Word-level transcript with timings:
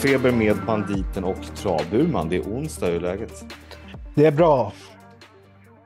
Travfeber 0.00 0.32
med 0.32 0.56
banditen 0.66 1.24
och 1.24 1.42
travburman. 1.56 2.28
Det 2.28 2.36
är 2.36 2.40
onsdag, 2.40 2.86
hur 2.86 2.94
är 2.96 3.00
läget? 3.00 3.44
Det 4.14 4.26
är 4.26 4.32
bra. 4.32 4.72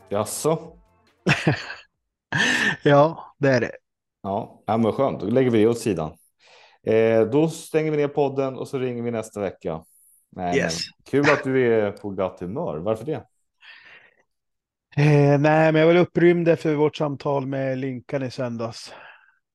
Jaså? 0.09 0.77
ja, 2.83 3.35
det 3.39 3.49
är 3.49 3.61
det. 3.61 3.73
Ja, 4.23 4.63
ja 4.67 4.77
men 4.77 4.93
skönt. 4.93 5.21
Då 5.21 5.27
lägger 5.27 5.51
vi 5.51 5.59
det 5.59 5.67
åt 5.67 5.79
sidan. 5.79 6.11
Eh, 6.87 7.21
då 7.21 7.49
stänger 7.49 7.91
vi 7.91 7.97
ner 7.97 8.09
podden 8.09 8.57
och 8.57 8.69
så 8.69 8.79
ringer 8.79 9.03
vi 9.03 9.11
nästa 9.11 9.41
vecka. 9.41 9.85
Nej, 10.37 10.57
Yes. 10.59 10.81
kul 11.11 11.31
att 11.31 11.45
du 11.45 11.75
är 11.75 11.91
på 11.93 12.11
glatt 12.11 12.41
humör. 12.41 12.79
Varför 12.79 13.05
det? 13.05 13.25
Eh, 14.97 15.39
nej, 15.41 15.73
men 15.73 15.75
jag 15.75 15.87
var 15.87 15.97
upprymd 15.97 16.49
efter 16.49 16.75
vårt 16.75 16.97
samtal 16.97 17.47
med 17.47 17.79
Linkan 17.79 18.23
i 18.23 18.31
söndags. 18.31 18.93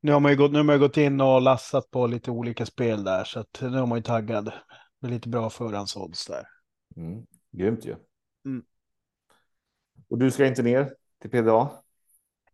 Nu 0.02 0.12
har 0.12 0.20
man 0.20 0.32
ju 0.32 0.38
gått, 0.38 0.52
nu 0.52 0.58
har 0.58 0.64
man 0.64 0.80
gått 0.80 0.98
in 0.98 1.22
och 1.22 1.42
lassat 1.42 1.92
på 1.92 2.08
lite 2.08 2.32
olika 2.32 2.66
spel 2.66 3.04
där, 3.04 3.24
så 3.24 3.40
att 3.40 3.62
nu 3.62 3.78
har 3.78 3.86
man 3.86 3.98
ju 3.98 4.04
taggad. 4.04 4.52
Med 5.02 5.12
lite 5.12 5.30
bra 5.30 5.50
förhandsodds 5.50 6.26
där. 6.26 6.48
Mm, 6.96 7.26
grymt 7.52 7.86
ju. 7.86 7.96
Mm. 8.46 8.64
Och 10.10 10.18
du 10.18 10.32
ska 10.32 10.46
inte 10.46 10.64
ner 10.64 10.94
till 11.22 11.30
PDA? 11.30 11.70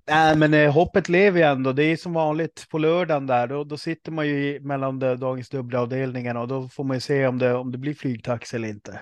Nej, 0.08 0.38
men 0.38 0.54
eh, 0.54 0.73
hoppet 0.73 1.09
lever 1.09 1.40
ju 1.40 1.46
ändå. 1.46 1.74
Det 1.74 1.84
är 1.84 1.98
som 1.98 2.13
vanligt 2.13 2.68
på 2.70 2.77
lördagen 2.77 3.27
där. 3.27 3.48
Då, 3.48 3.63
då 3.63 3.77
sitter 3.77 4.12
man 4.12 4.27
ju 4.27 4.55
i, 4.55 4.59
mellan 4.59 4.99
de, 4.99 5.15
dagens 5.15 5.49
dubbla 5.49 5.82
avdelningarna 5.82 6.41
och 6.41 6.48
då 6.48 6.70
får 6.70 6.84
man 6.84 6.98
ju 6.98 7.02
se 7.02 7.27
om 7.27 7.40
det, 7.40 7.54
om 7.54 7.71
det 7.71 7.77
blir 7.77 7.93
flygtaxi 7.93 8.55
eller 8.55 8.68
inte. 8.68 9.02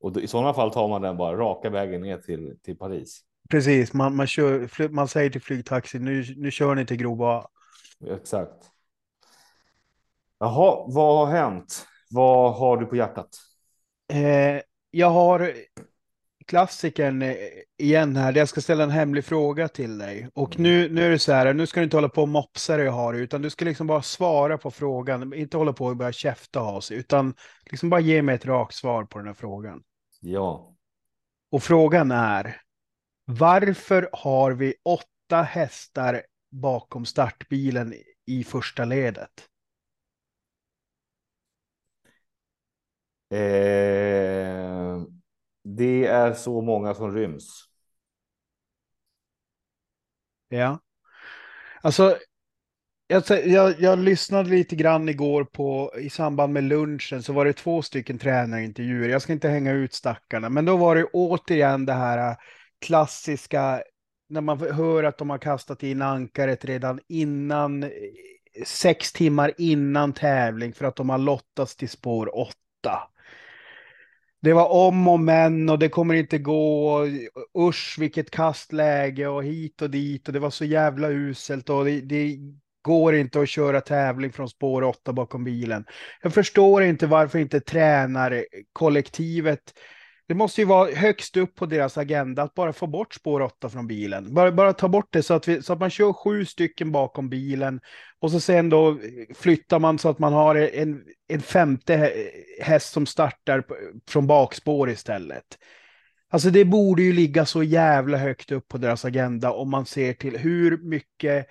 Och 0.00 0.12
då, 0.12 0.20
i 0.20 0.26
sådana 0.26 0.54
fall 0.54 0.70
tar 0.70 0.88
man 0.88 1.02
den 1.02 1.16
bara 1.16 1.36
raka 1.36 1.70
vägen 1.70 2.00
ner 2.00 2.18
till, 2.18 2.58
till 2.62 2.78
Paris. 2.78 3.20
Precis, 3.50 3.92
man, 3.92 4.16
man, 4.16 4.26
kör, 4.26 4.88
man 4.88 5.08
säger 5.08 5.30
till 5.30 5.42
flygtaxi, 5.42 5.98
nu, 5.98 6.24
nu 6.36 6.50
kör 6.50 6.74
ni 6.74 6.86
till 6.86 6.96
Grova. 6.96 7.46
Exakt. 8.06 8.70
Jaha, 10.38 10.84
vad 10.88 11.18
har 11.18 11.36
hänt? 11.36 11.86
Vad 12.10 12.54
har 12.54 12.76
du 12.76 12.86
på 12.86 12.96
hjärtat? 12.96 13.28
Eh, 14.12 14.60
jag 14.90 15.10
har 15.10 15.52
klassikern 16.46 17.22
eh, 17.22 17.36
igen 17.78 18.16
här. 18.16 18.32
Jag 18.36 18.48
ska 18.48 18.60
ställa 18.60 18.84
en 18.84 18.90
hemlig 18.90 19.24
fråga 19.24 19.68
till 19.68 19.98
dig. 19.98 20.28
Och 20.34 20.58
nu, 20.58 20.88
nu 20.88 21.06
är 21.06 21.10
det 21.10 21.18
så 21.18 21.32
här, 21.32 21.54
nu 21.54 21.66
ska 21.66 21.80
du 21.80 21.84
inte 21.84 21.96
hålla 21.96 22.08
på 22.08 22.22
och 22.22 22.28
mopsa 22.28 22.76
dig 22.76 22.88
och 22.88 22.94
ha 22.94 23.12
det, 23.12 23.18
utan 23.18 23.42
du 23.42 23.50
ska 23.50 23.64
liksom 23.64 23.86
bara 23.86 24.02
svara 24.02 24.58
på 24.58 24.70
frågan. 24.70 25.34
Inte 25.34 25.56
hålla 25.56 25.72
på 25.72 25.86
och 25.86 25.96
börja 25.96 26.12
käfta 26.12 26.60
och 26.60 26.66
ha 26.66 26.80
sig, 26.80 26.96
utan 26.96 27.34
liksom 27.70 27.90
bara 27.90 28.00
ge 28.00 28.22
mig 28.22 28.34
ett 28.34 28.46
rakt 28.46 28.74
svar 28.74 29.04
på 29.04 29.18
den 29.18 29.26
här 29.26 29.34
frågan. 29.34 29.82
Ja, 30.20 30.74
Och 31.50 31.62
frågan 31.62 32.10
är, 32.10 32.60
varför 33.24 34.10
har 34.12 34.52
vi 34.52 34.74
åtta 34.84 35.42
hästar 35.42 36.22
bakom 36.50 37.04
startbilen 37.04 37.94
i 38.26 38.44
första 38.44 38.84
ledet? 38.84 39.48
eh, 43.30 45.02
det 45.64 46.06
är 46.06 46.32
så 46.34 46.60
många 46.62 46.94
som 46.94 47.14
ryms. 47.14 47.68
Ja. 50.48 50.80
Alltså, 51.82 52.18
jag, 53.06 53.24
jag, 53.46 53.80
jag 53.80 53.98
lyssnade 53.98 54.50
lite 54.50 54.76
grann 54.76 55.08
igår 55.08 55.44
på, 55.44 55.92
i 56.00 56.10
samband 56.10 56.52
med 56.52 56.64
lunchen, 56.64 57.22
så 57.22 57.32
var 57.32 57.44
det 57.44 57.52
två 57.52 57.82
stycken 57.82 58.18
tränarintervjuer. 58.18 59.08
Jag 59.08 59.22
ska 59.22 59.32
inte 59.32 59.48
hänga 59.48 59.72
ut 59.72 59.94
stackarna, 59.94 60.48
men 60.48 60.64
då 60.64 60.76
var 60.76 60.96
det 60.96 61.04
återigen 61.04 61.86
det 61.86 61.92
här 61.92 62.30
äh, 62.30 62.36
klassiska, 62.80 63.82
när 64.28 64.40
man 64.40 64.60
hör 64.60 65.04
att 65.04 65.18
de 65.18 65.30
har 65.30 65.38
kastat 65.38 65.82
in 65.82 66.02
ankaret 66.02 66.64
redan 66.64 67.00
innan, 67.08 67.90
sex 68.64 69.12
timmar 69.12 69.52
innan 69.58 70.12
tävling 70.12 70.72
för 70.72 70.84
att 70.84 70.96
de 70.96 71.10
har 71.10 71.18
lottats 71.18 71.76
till 71.76 71.88
spår 71.88 72.38
åtta. 72.38 73.08
Det 74.40 74.52
var 74.52 74.68
om 74.68 75.08
och 75.08 75.20
men 75.20 75.68
och 75.68 75.78
det 75.78 75.88
kommer 75.88 76.14
inte 76.14 76.38
gå. 76.38 77.00
Usch, 77.58 77.96
vilket 77.98 78.30
kastläge 78.30 79.26
och 79.26 79.44
hit 79.44 79.82
och 79.82 79.90
dit 79.90 80.26
och 80.26 80.32
det 80.32 80.40
var 80.40 80.50
så 80.50 80.64
jävla 80.64 81.08
uselt 81.08 81.68
och 81.68 81.84
det, 81.84 82.00
det 82.00 82.38
går 82.82 83.14
inte 83.14 83.40
att 83.40 83.48
köra 83.48 83.80
tävling 83.80 84.32
från 84.32 84.48
spår 84.48 84.82
8 84.82 85.12
bakom 85.12 85.44
bilen. 85.44 85.84
Jag 86.22 86.34
förstår 86.34 86.82
inte 86.82 87.06
varför 87.06 87.38
inte 87.38 87.60
tränarkollektivet 87.60 89.74
det 90.28 90.34
måste 90.34 90.60
ju 90.60 90.64
vara 90.64 90.90
högst 90.90 91.36
upp 91.36 91.54
på 91.54 91.66
deras 91.66 91.98
agenda 91.98 92.42
att 92.42 92.54
bara 92.54 92.72
få 92.72 92.86
bort 92.86 93.14
spår 93.14 93.40
8 93.40 93.68
från 93.68 93.86
bilen. 93.86 94.34
Bara, 94.34 94.52
bara 94.52 94.72
ta 94.72 94.88
bort 94.88 95.08
det 95.10 95.22
så 95.22 95.34
att, 95.34 95.48
vi, 95.48 95.62
så 95.62 95.72
att 95.72 95.80
man 95.80 95.90
kör 95.90 96.12
sju 96.12 96.44
stycken 96.44 96.92
bakom 96.92 97.28
bilen 97.28 97.80
och 98.18 98.30
så 98.30 98.40
sen 98.40 98.68
då 98.68 98.98
flyttar 99.34 99.78
man 99.78 99.98
så 99.98 100.08
att 100.08 100.18
man 100.18 100.32
har 100.32 100.54
en, 100.54 101.04
en 101.28 101.40
femte 101.40 102.12
häst 102.60 102.92
som 102.92 103.06
startar 103.06 103.64
från 104.08 104.26
bakspår 104.26 104.90
istället. 104.90 105.44
Alltså 106.30 106.50
det 106.50 106.64
borde 106.64 107.02
ju 107.02 107.12
ligga 107.12 107.46
så 107.46 107.62
jävla 107.62 108.18
högt 108.18 108.52
upp 108.52 108.68
på 108.68 108.78
deras 108.78 109.04
agenda 109.04 109.52
om 109.52 109.70
man 109.70 109.86
ser 109.86 110.12
till 110.12 110.36
hur 110.36 110.78
mycket 110.78 111.46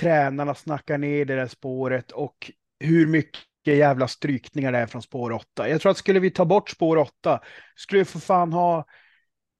tränarna 0.00 0.54
snackar 0.54 0.98
ner 0.98 1.24
det 1.24 1.36
där 1.36 1.46
spåret 1.46 2.10
och 2.10 2.52
hur 2.80 3.06
mycket 3.06 3.42
jävla 3.74 4.08
strykningar 4.08 4.72
det 4.72 4.78
är 4.78 4.86
från 4.86 5.02
spår 5.02 5.32
8. 5.32 5.68
Jag 5.68 5.80
tror 5.80 5.90
att 5.90 5.98
skulle 5.98 6.20
vi 6.20 6.30
ta 6.30 6.44
bort 6.44 6.70
spår 6.70 6.96
8 6.96 7.40
skulle 7.76 7.98
vi 7.98 8.04
för 8.04 8.18
fan 8.18 8.52
ha 8.52 8.84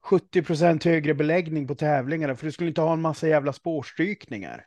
70 0.05 0.43
procent 0.43 0.85
högre 0.85 1.15
beläggning 1.15 1.67
på 1.67 1.75
tävlingarna 1.75 2.37
för 2.37 2.47
du 2.47 2.53
skulle 2.53 2.69
inte 2.69 2.81
ha 2.81 2.93
en 2.93 3.01
massa 3.01 3.29
jävla 3.29 3.53
spårstrykningar. 3.53 4.65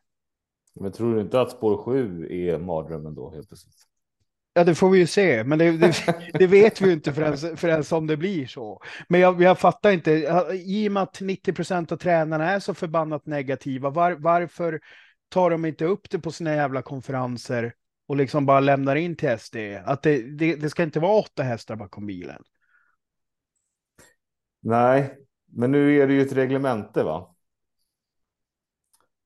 Men 0.80 0.92
tror 0.92 1.16
du 1.16 1.22
inte 1.22 1.42
att 1.42 1.52
spår 1.52 1.78
7 1.78 2.28
är 2.32 2.60
mardrömmen 2.60 3.16
då 3.16 3.32
helt 3.32 3.48
plötsligt? 3.48 3.76
Ja, 4.54 4.64
det 4.64 4.76
får 4.76 4.90
vi 4.90 5.00
ju 5.00 5.08
se, 5.08 5.44
men 5.44 5.60
det, 5.60 5.72
det, 5.72 5.94
det 6.34 6.48
vet 6.48 6.82
vi 6.82 6.86
ju 6.86 6.94
inte 6.94 7.14
förrän, 7.14 7.58
förrän 7.58 7.84
som 7.84 8.08
det 8.08 8.18
blir 8.18 8.48
så. 8.48 8.82
Men 9.10 9.22
jag, 9.22 9.42
jag 9.42 9.60
fattar 9.60 9.92
inte, 9.92 10.12
i 10.54 10.88
och 10.88 10.92
med 10.92 11.04
att 11.04 11.22
90 11.22 11.54
procent 11.54 11.92
av 11.92 11.98
tränarna 11.98 12.52
är 12.52 12.60
så 12.60 12.74
förbannat 12.74 13.26
negativa, 13.26 13.90
var, 13.90 14.12
varför 14.12 14.82
tar 15.30 15.50
de 15.50 15.66
inte 15.66 15.86
upp 15.86 16.10
det 16.10 16.20
på 16.20 16.32
sina 16.32 16.56
jävla 16.56 16.82
konferenser 16.82 17.74
och 18.12 18.18
liksom 18.18 18.46
bara 18.46 18.60
lämnar 18.60 18.96
in 18.96 19.16
till 19.16 19.40
SD? 19.40 19.56
Att 19.86 20.04
det, 20.04 20.38
det, 20.38 20.56
det 20.56 20.70
ska 20.70 20.84
inte 20.84 21.00
vara 21.00 21.20
åtta 21.20 21.44
hästar 21.44 21.76
bakom 21.76 22.06
bilen. 22.06 22.44
Nej, 24.60 25.18
men 25.46 25.72
nu 25.72 25.98
är 26.02 26.08
det 26.08 26.14
ju 26.14 26.22
ett 26.22 26.34
reglemente 26.34 27.04
va? 27.04 27.36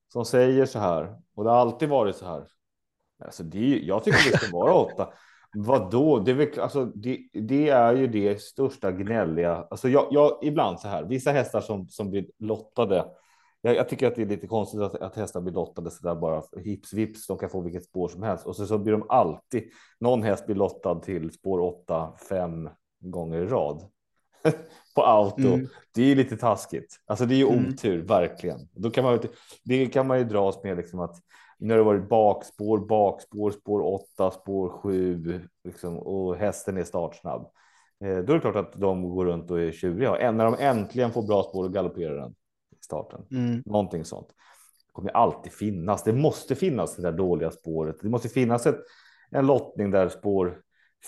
Som 0.07 0.25
säger 0.25 0.65
så 0.65 0.79
här 0.79 1.21
och 1.35 1.43
det 1.43 1.49
har 1.49 1.57
alltid 1.57 1.89
varit 1.89 2.15
så 2.15 2.25
här. 2.25 2.47
Alltså 3.25 3.43
det, 3.43 3.73
är- 3.73 3.79
jag 3.79 4.03
tycker 4.03 4.31
det 4.31 4.37
ska 4.37 4.57
vara 4.57 4.73
åtta. 4.73 5.13
Vadå? 5.53 6.19
Det 6.19 6.31
är, 6.31 6.35
väl, 6.35 6.59
alltså, 6.59 6.85
det, 6.85 7.27
det 7.33 7.69
är 7.69 7.93
ju 7.93 8.07
det 8.07 8.41
största 8.41 8.91
gnälliga. 8.91 9.67
Alltså 9.69 9.89
jag, 9.89 10.07
jag, 10.11 10.39
ibland 10.41 10.79
så 10.79 10.87
här, 10.87 11.03
vissa 11.03 11.31
hästar 11.31 11.61
som, 11.61 11.87
som 11.87 12.09
blir 12.11 12.25
lottade. 12.39 13.05
Jag, 13.65 13.75
jag 13.75 13.89
tycker 13.89 14.07
att 14.07 14.15
det 14.15 14.21
är 14.21 14.25
lite 14.25 14.47
konstigt 14.47 14.81
att, 14.81 14.95
att 14.95 15.15
hästar 15.15 15.41
blir 15.41 15.53
lottade 15.53 15.91
så 15.91 16.07
där 16.07 16.15
bara 16.15 16.43
hips 16.57 16.93
vips. 16.93 17.27
De 17.27 17.37
kan 17.37 17.49
få 17.49 17.61
vilket 17.61 17.85
spår 17.85 18.07
som 18.07 18.23
helst 18.23 18.45
och 18.45 18.55
så, 18.55 18.65
så 18.65 18.77
blir 18.77 18.91
de 18.91 19.05
alltid. 19.09 19.63
Någon 19.99 20.23
häst 20.23 20.45
blir 20.45 20.55
lottad 20.55 20.95
till 20.95 21.31
spår 21.31 21.59
åtta 21.59 22.13
fem 22.29 22.69
gånger 22.99 23.37
i 23.37 23.45
rad 23.45 23.83
på 24.95 25.01
auto. 25.03 25.47
Mm. 25.47 25.67
Det 25.93 26.11
är 26.11 26.15
lite 26.15 26.37
taskigt. 26.37 26.95
Alltså 27.05 27.25
det 27.25 27.35
är 27.35 27.37
ju 27.37 27.47
Mm. 27.47 27.69
otur 27.69 28.01
verkligen. 28.01 28.59
Då 28.71 28.89
kan 28.89 29.03
man 29.03 29.19
det 29.63 29.85
kan 29.85 30.07
man 30.07 30.17
ju 30.17 30.23
dras 30.23 30.63
med 30.63 30.77
liksom 30.77 30.99
att 30.99 31.15
när 31.59 31.77
det 31.77 31.83
varit 31.83 32.09
bakspår, 32.09 32.77
bakspår, 32.77 33.51
spår 33.51 33.81
8, 33.81 34.31
spår 34.31 34.69
7 34.69 35.41
liksom, 35.63 35.97
och 35.97 36.35
hästen 36.35 36.77
är 36.77 36.83
startsnabb. 36.83 37.41
Eh, 38.03 38.17
då 38.17 38.33
är 38.33 38.35
det 38.35 38.39
klart 38.39 38.55
att 38.55 38.73
de 38.73 39.09
går 39.09 39.25
runt 39.25 39.51
och 39.51 39.59
är 39.59 39.71
tjuriga. 39.71 40.11
Och 40.11 40.35
när 40.35 40.45
de 40.45 40.55
äntligen 40.59 41.11
får 41.11 41.27
bra 41.27 41.43
spår 41.43 41.65
och 41.65 41.73
galopperar 41.73 42.15
den 42.15 42.35
starten. 42.85 43.25
Mm. 43.31 43.63
Någonting 43.65 44.05
sånt. 44.05 44.27
Det 44.87 44.93
kommer 44.93 45.11
alltid 45.11 45.53
finnas. 45.53 46.03
Det 46.03 46.13
måste 46.13 46.55
finnas 46.55 46.95
det 46.95 47.01
där 47.01 47.11
dåliga 47.11 47.51
spåret. 47.51 47.95
Det 48.01 48.09
måste 48.09 48.29
finnas 48.29 48.65
ett, 48.65 48.79
en 49.31 49.47
lottning 49.47 49.91
där 49.91 50.09
spår 50.09 50.61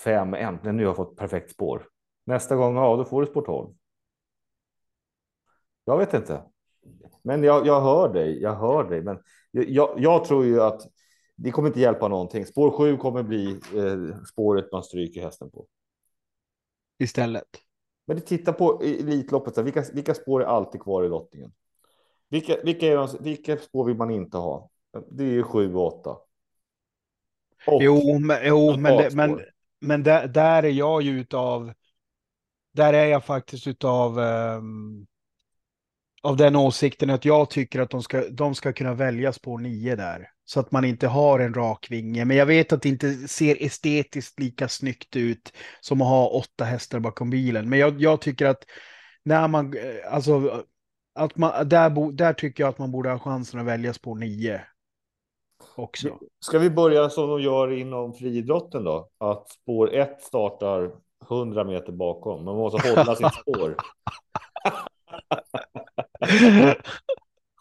5 0.03 0.33
äntligen 0.33 0.77
nu 0.77 0.85
har 0.85 0.93
fått 0.93 1.17
perfekt 1.17 1.51
spår. 1.51 1.87
Nästa 2.25 2.55
gång, 2.55 2.75
ja, 2.75 2.95
då 2.95 3.05
får 3.05 3.21
du 3.21 3.27
spår 3.27 3.41
12. 3.41 3.75
Jag 5.85 5.97
vet 5.97 6.13
inte. 6.13 6.43
Men 7.23 7.43
jag, 7.43 7.67
jag 7.67 7.81
hör 7.81 8.13
dig. 8.13 8.41
Jag 8.41 8.55
hör 8.55 8.83
dig. 8.83 9.01
Men 9.01 9.19
jag, 9.51 9.93
jag, 9.97 10.25
tror 10.25 10.45
ju 10.45 10.61
att 10.61 10.81
det 11.35 11.51
kommer 11.51 11.67
inte 11.67 11.79
hjälpa 11.79 12.07
någonting. 12.07 12.45
Spår 12.45 12.71
7 12.71 12.97
kommer 12.97 13.23
bli 13.23 13.51
eh, 13.51 14.23
spåret 14.23 14.71
man 14.71 14.83
stryker 14.83 15.21
hästen 15.21 15.51
på. 15.51 15.67
Istället. 16.99 17.47
Men 18.07 18.21
titta 18.21 18.53
på 18.53 18.81
Elitloppet. 18.83 19.57
Vilka, 19.57 19.83
vilka 19.93 20.13
spår 20.13 20.43
är 20.43 20.45
alltid 20.45 20.81
kvar 20.81 21.03
i 21.03 21.09
lottningen? 21.09 21.51
Vilka, 22.29 22.57
vilka, 22.63 23.07
vilka 23.19 23.57
spår 23.57 23.85
vill 23.85 23.95
man 23.95 24.11
inte 24.11 24.37
ha? 24.37 24.69
Det 25.11 25.23
är 25.23 25.31
ju 25.31 25.43
7 25.43 25.75
och 25.75 25.99
8. 25.99 26.17
Och, 27.67 27.83
Jo, 27.83 28.19
men, 28.19 28.37
jo, 28.43 28.77
men, 28.77 28.97
det, 28.97 29.15
men, 29.15 29.39
men 29.81 30.03
där, 30.03 30.27
där 30.27 30.63
är 30.63 30.69
jag 30.69 31.01
ju 31.01 31.19
utav, 31.19 31.73
där 32.73 32.93
är 32.93 33.05
jag 33.05 33.25
faktiskt 33.25 33.67
utav, 33.67 34.19
um, 34.19 35.07
av 36.21 36.37
den 36.37 36.55
åsikten 36.55 37.09
att 37.09 37.25
jag 37.25 37.49
tycker 37.49 37.79
att 37.79 37.89
de 37.89 38.03
ska, 38.03 38.29
de 38.29 38.55
ska 38.55 38.73
kunna 38.73 38.93
välja 38.93 39.33
spår 39.33 39.57
9 39.57 39.95
där. 39.95 40.29
Så 40.45 40.59
att 40.59 40.71
man 40.71 40.85
inte 40.85 41.07
har 41.07 41.39
en 41.39 41.53
rak 41.53 41.87
vinge. 41.89 42.25
Men 42.25 42.37
jag 42.37 42.45
vet 42.45 42.73
att 42.73 42.81
det 42.81 42.89
inte 42.89 43.13
ser 43.27 43.63
estetiskt 43.63 44.39
lika 44.39 44.67
snyggt 44.67 45.15
ut 45.15 45.53
som 45.81 46.01
att 46.01 46.07
ha 46.07 46.27
åtta 46.27 46.63
hästar 46.63 46.99
bakom 46.99 47.29
bilen. 47.29 47.69
Men 47.69 47.79
jag, 47.79 48.01
jag 48.01 48.21
tycker 48.21 48.45
att 48.45 48.63
när 49.23 49.47
man, 49.47 49.73
eh, 49.77 50.13
alltså, 50.13 50.63
att 51.17 51.37
man, 51.37 51.69
där, 51.69 52.11
där 52.11 52.33
tycker 52.33 52.63
jag 52.63 52.69
att 52.69 52.77
man 52.77 52.91
borde 52.91 53.09
ha 53.09 53.19
chansen 53.19 53.59
att 53.59 53.65
välja 53.65 53.93
spår 53.93 54.15
9 54.15 54.61
också. 55.75 56.19
Ska 56.39 56.59
vi 56.59 56.69
börja 56.69 57.09
som 57.09 57.29
de 57.29 57.41
gör 57.41 57.71
inom 57.71 58.13
friidrotten 58.13 58.83
då? 58.83 59.09
Att 59.17 59.49
spår 59.49 59.93
1 59.93 60.21
startar 60.21 60.91
100 61.29 61.63
meter 61.63 61.91
bakom. 61.91 62.45
Man 62.45 62.55
måste 62.55 62.89
hålla 62.89 63.15
sitt 63.15 63.33
spår. 63.41 63.75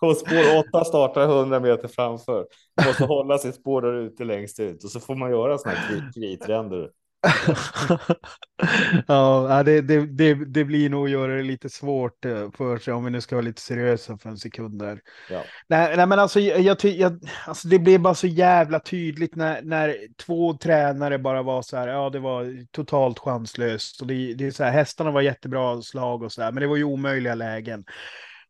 Och 0.01 0.17
spår 0.17 0.59
8 0.69 0.85
startar 0.85 1.23
100 1.23 1.61
meter 1.61 1.89
framför. 1.89 2.47
Man 2.77 2.87
måste 2.87 3.05
hålla 3.05 3.39
sitt 3.39 3.55
spår 3.55 3.83
där 3.83 3.93
ute 3.93 4.25
längst 4.25 4.61
ut 4.61 4.85
och 4.85 4.91
så 4.91 5.01
får 5.01 5.15
man 5.15 5.31
göra 5.31 5.59
sådana 5.59 5.79
här 5.79 6.13
kritränder. 6.15 6.91
ja, 9.07 9.63
det, 9.63 9.81
det, 9.81 10.07
det, 10.07 10.35
det, 10.35 10.65
blir 10.65 10.91
nog 10.91 11.05
att 11.05 11.11
göra 11.11 11.37
det 11.37 11.43
lite 11.43 11.69
svårt 11.71 12.25
eh, 12.25 12.51
för 12.51 12.79
sig 12.79 12.95
om 12.95 13.05
vi 13.05 13.11
nu 13.11 13.21
ska 13.21 13.37
vara 13.37 13.45
lite 13.45 13.63
seriösa 13.63 14.19
för 14.19 14.31
en 14.31 14.37
sekund 14.37 14.79
där. 14.79 15.01
Ja. 15.31 15.43
Nej, 15.69 15.97
nej, 15.97 16.07
men 16.07 16.19
alltså, 16.19 16.41
jag, 16.41 16.85
jag, 16.85 17.29
alltså, 17.47 17.69
det 17.69 17.79
blev 17.79 18.01
bara 18.01 18.15
så 18.15 18.27
jävla 18.27 18.81
tydligt 18.81 19.35
när, 19.35 19.63
när 19.63 19.97
två 20.27 20.57
tränare 20.57 21.19
bara 21.19 21.43
var 21.43 21.63
så 21.63 21.77
här. 21.77 21.89
Ja, 21.89 22.11
det 22.11 22.19
var 22.19 22.67
totalt 22.73 23.19
chanslöst 23.19 24.01
och 24.01 24.07
det, 24.07 24.35
det 24.35 24.47
är 24.47 24.51
så 24.51 24.65
här. 24.65 24.73
Hästarna 24.73 25.11
var 25.11 25.21
jättebra 25.21 25.83
slag 25.83 26.23
och 26.23 26.33
så 26.33 26.43
här, 26.43 26.53
men 26.53 26.61
det 26.61 26.67
var 26.67 26.77
ju 26.77 26.85
omöjliga 26.85 27.35
lägen. 27.35 27.85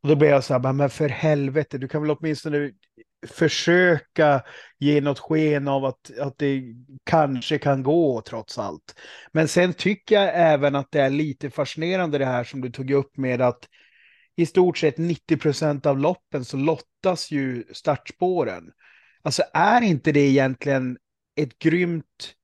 Och 0.03 0.09
då 0.09 0.17
blev 0.17 0.31
jag 0.31 0.45
så 0.45 0.59
här, 0.59 0.73
men 0.73 0.91
för 0.91 1.09
helvete, 1.09 1.79
du 1.79 1.89
kan 1.89 2.03
väl 2.03 2.11
åtminstone 2.11 2.71
försöka 3.27 4.43
ge 4.79 5.01
något 5.01 5.19
sken 5.19 5.69
av 5.69 5.85
att, 5.85 6.19
att 6.19 6.39
det 6.39 6.63
kanske 7.05 7.59
kan 7.59 7.83
gå 7.83 8.23
trots 8.27 8.59
allt. 8.59 8.95
Men 9.33 9.49
sen 9.49 9.75
tycker 9.75 10.15
jag 10.15 10.31
även 10.35 10.75
att 10.75 10.89
det 10.91 11.01
är 11.01 11.11
lite 11.11 11.51
fascinerande 11.51 12.19
det 12.19 12.27
här 12.27 12.45
som 12.45 12.61
du 12.61 12.71
tog 12.71 12.91
upp 12.91 13.17
med 13.17 13.41
att 13.41 13.69
i 14.37 14.47
stort 14.47 14.79
sett 14.79 14.99
90 14.99 15.37
procent 15.37 15.87
av 15.87 15.99
loppen 15.99 16.45
så 16.45 16.57
lottas 16.57 17.31
ju 17.31 17.65
startspåren. 17.73 18.65
Alltså 19.23 19.43
är 19.53 19.83
inte 19.83 20.13
det 20.13 20.21
egentligen 20.21 20.99
ett 21.37 21.59
grymt 21.59 22.35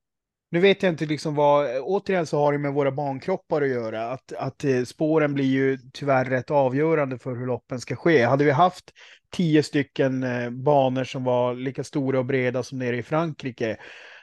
nu 0.53 0.61
vet 0.61 0.83
jag 0.83 0.93
inte 0.93 1.07
liksom 1.07 1.35
vad, 1.35 1.81
återigen 1.81 2.27
så 2.27 2.39
har 2.39 2.53
det 2.53 2.59
med 2.59 2.73
våra 2.73 2.93
barnkroppar 2.93 3.63
att 3.63 3.69
göra, 3.69 4.11
att, 4.11 4.33
att 4.33 4.65
eh, 4.65 4.83
spåren 4.85 5.35
blir 5.35 5.45
ju 5.45 5.79
tyvärr 5.93 6.25
rätt 6.25 6.51
avgörande 6.51 7.19
för 7.19 7.37
hur 7.37 7.47
loppen 7.47 7.81
ska 7.81 7.97
ske. 7.97 8.25
Hade 8.25 8.45
vi 8.45 8.51
haft 8.51 8.93
tio 9.31 9.63
stycken 9.63 10.23
eh, 10.23 10.51
banor 10.51 11.05
som 11.05 11.25
var 11.25 11.55
lika 11.55 11.85
stora 11.85 12.19
och 12.19 12.25
breda 12.25 12.63
som 12.63 12.79
nere 12.79 12.97
i 12.97 13.03
Frankrike, 13.03 13.77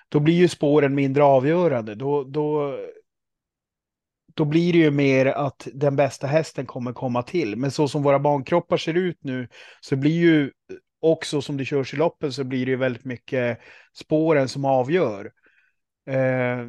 då 0.10 0.20
blir 0.20 0.34
ju 0.34 0.48
spåren 0.48 0.96
mindre 0.96 1.24
avgörande. 1.24 1.96
Då, 1.96 2.24
då, 2.24 2.78
då 4.34 4.46
blir 4.46 4.74
det 4.74 4.80
ju 4.80 4.92
mer 4.92 5.26
att 5.26 5.68
den 5.74 5.96
bästa 5.96 6.28
hästen 6.28 6.66
kommer 6.66 6.94
komma 6.94 7.24
till. 7.24 7.56
Men 7.56 7.72
så 7.72 7.88
som 7.88 8.04
våra 8.04 8.20
bankroppar 8.20 8.78
ser 8.78 8.94
ut 8.94 9.18
nu 9.22 9.48
så 9.82 9.96
blir 9.96 10.18
ju 10.18 10.52
också 11.02 11.42
som 11.42 11.58
det 11.58 11.66
körs 11.66 11.94
i 11.94 11.98
loppen 11.98 12.34
så 12.34 12.44
blir 12.44 12.66
det 12.66 12.72
ju 12.72 12.78
väldigt 12.78 13.06
mycket 13.06 13.60
spåren 13.94 14.48
som 14.48 14.66
avgör. 14.66 15.32
Eh, 16.10 16.68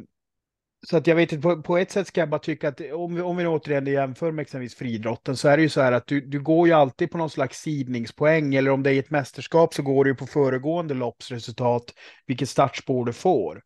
så 0.87 0.97
att 0.97 1.07
jag 1.07 1.15
vet 1.15 1.31
inte, 1.31 1.41
på, 1.41 1.61
på, 1.61 1.77
ett 1.77 1.91
sätt 1.91 2.07
ska 2.07 2.19
jag 2.19 2.29
bara 2.29 2.39
tycka 2.39 2.69
att 2.69 2.81
om 2.93 3.15
vi, 3.15 3.21
om 3.21 3.37
vi 3.37 3.47
återigen 3.47 3.87
jämför 3.87 4.31
med 4.31 4.41
exempelvis 4.41 4.75
friidrotten 4.75 5.37
så 5.37 5.47
är 5.47 5.57
det 5.57 5.63
ju 5.63 5.69
så 5.69 5.81
här 5.81 5.91
att 5.91 6.07
du, 6.07 6.21
du 6.21 6.39
går 6.39 6.67
ju 6.67 6.73
alltid 6.73 7.11
på 7.11 7.17
någon 7.17 7.29
slags 7.29 7.61
sidningspoäng 7.61 8.55
eller 8.55 8.71
om 8.71 8.83
det 8.83 8.93
är 8.93 8.99
ett 8.99 9.09
mästerskap 9.09 9.73
så 9.73 9.83
går 9.83 10.03
du 10.03 10.11
ju 10.11 10.15
på 10.15 10.27
föregående 10.27 10.93
loppsresultat 10.93 11.83
vilket 12.27 12.49
startspår 12.49 13.05
du 13.05 13.13
får. 13.13 13.61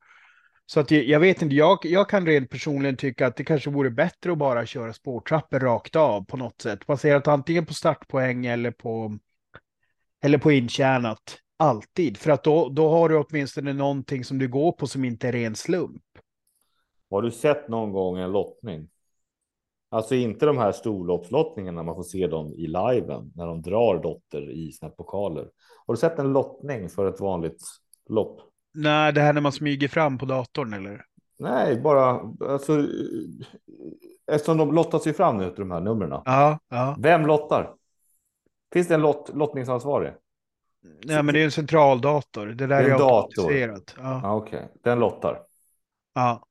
Så 0.65 0.79
att 0.79 0.91
jag, 0.91 1.03
jag 1.03 1.19
vet 1.19 1.41
inte, 1.41 1.55
jag, 1.55 1.77
jag 1.83 2.09
kan 2.09 2.25
rent 2.25 2.49
personligen 2.49 2.97
tycka 2.97 3.27
att 3.27 3.35
det 3.35 3.43
kanske 3.43 3.69
vore 3.69 3.89
bättre 3.89 4.31
att 4.31 4.37
bara 4.37 4.65
köra 4.65 4.93
spårtrappor 4.93 5.59
rakt 5.59 5.95
av 5.95 6.25
på 6.25 6.37
något 6.37 6.61
sätt. 6.61 6.85
Baserat 6.85 7.27
antingen 7.27 7.65
på 7.65 7.73
startpoäng 7.73 8.45
eller 8.45 8.71
på, 8.71 9.17
eller 10.23 10.37
på 10.37 10.51
intjänat. 10.51 11.44
Alltid, 11.57 12.17
för 12.17 12.31
att 12.31 12.43
då, 12.43 12.69
då 12.69 12.89
har 12.89 13.09
du 13.09 13.17
åtminstone 13.17 13.73
någonting 13.73 14.23
som 14.23 14.37
du 14.39 14.47
går 14.47 14.71
på 14.71 14.87
som 14.87 15.05
inte 15.05 15.27
är 15.27 15.31
ren 15.31 15.55
slump. 15.55 16.03
Har 17.09 17.21
du 17.21 17.31
sett 17.31 17.69
någon 17.69 17.91
gång 17.91 18.17
en 18.17 18.31
lottning? 18.31 18.89
Alltså 19.89 20.15
inte 20.15 20.45
de 20.45 20.57
här 20.57 20.71
storloppslottningarna, 20.71 21.83
man 21.83 21.95
får 21.95 22.03
se 22.03 22.27
dem 22.27 22.53
i 22.53 22.67
liven 22.67 23.31
när 23.35 23.47
de 23.47 23.61
drar 23.61 24.03
dotter 24.03 24.51
i 24.51 24.71
sina 24.71 24.91
pokaler. 24.91 25.49
Har 25.87 25.93
du 25.93 25.97
sett 25.97 26.19
en 26.19 26.33
lottning 26.33 26.89
för 26.89 27.09
ett 27.09 27.19
vanligt 27.19 27.61
lopp? 28.09 28.41
Nej, 28.73 29.13
det 29.13 29.21
här 29.21 29.33
när 29.33 29.41
man 29.41 29.51
smyger 29.51 29.87
fram 29.87 30.17
på 30.17 30.25
datorn 30.25 30.73
eller? 30.73 31.05
Nej, 31.39 31.81
bara 31.81 32.33
alltså. 32.49 32.87
Eftersom 34.31 34.57
de 34.57 34.75
lottas 34.75 35.07
ju 35.07 35.13
fram 35.13 35.37
nu 35.37 35.53
de 35.57 35.71
här 35.71 35.81
numren. 35.81 36.21
Ja, 36.25 36.59
ja. 36.69 36.95
Vem 36.99 37.25
lottar? 37.25 37.75
Finns 38.73 38.87
det 38.87 38.93
en 38.93 39.01
lott, 39.01 39.31
lottningsansvarig? 39.33 40.13
Nej, 41.05 41.23
men 41.23 41.33
det 41.33 41.39
är 41.41 41.45
en 41.45 41.51
centraldator. 41.51 42.45
Det 42.47 42.53
där 42.53 42.67
det 42.67 42.75
är, 42.75 42.83
är 42.83 42.91
automatiserat. 42.91 43.95
Ja. 43.97 44.21
Ah, 44.23 44.35
Okej, 44.35 44.57
okay. 44.57 44.69
den 44.83 44.99
lottar. 44.99 45.39
Ja. 46.13 46.43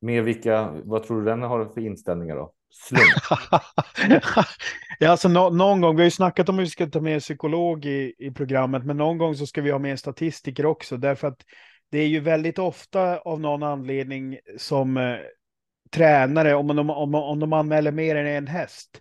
Med 0.00 0.24
vilka, 0.24 0.70
vad 0.84 1.02
tror 1.02 1.20
du 1.20 1.24
den 1.24 1.42
har 1.42 1.64
för 1.64 1.80
inställningar 1.80 2.36
då? 2.36 2.52
Slump? 2.70 3.02
ja, 4.98 5.10
alltså 5.10 5.28
no 5.28 5.50
någon 5.50 5.80
gång, 5.80 5.96
vi 5.96 6.02
har 6.02 6.04
ju 6.04 6.10
snackat 6.10 6.48
om 6.48 6.54
hur 6.54 6.64
vi 6.64 6.70
ska 6.70 6.86
ta 6.86 7.00
med 7.00 7.20
psykolog 7.20 7.84
i, 7.84 8.14
i 8.18 8.30
programmet, 8.30 8.84
men 8.84 8.96
någon 8.96 9.18
gång 9.18 9.34
så 9.34 9.46
ska 9.46 9.62
vi 9.62 9.70
ha 9.70 9.78
med 9.78 9.98
statistiker 9.98 10.66
också, 10.66 10.96
därför 10.96 11.28
att 11.28 11.44
det 11.90 11.98
är 11.98 12.06
ju 12.06 12.20
väldigt 12.20 12.58
ofta 12.58 13.18
av 13.18 13.40
någon 13.40 13.62
anledning 13.62 14.38
som 14.56 14.96
eh, 14.96 15.16
tränare, 15.90 16.54
om, 16.54 16.66
de, 16.66 16.90
om, 16.90 17.14
om 17.14 17.40
de 17.40 17.52
anmäler 17.52 17.92
mer 17.92 18.16
än 18.16 18.26
en 18.26 18.46
häst, 18.46 19.00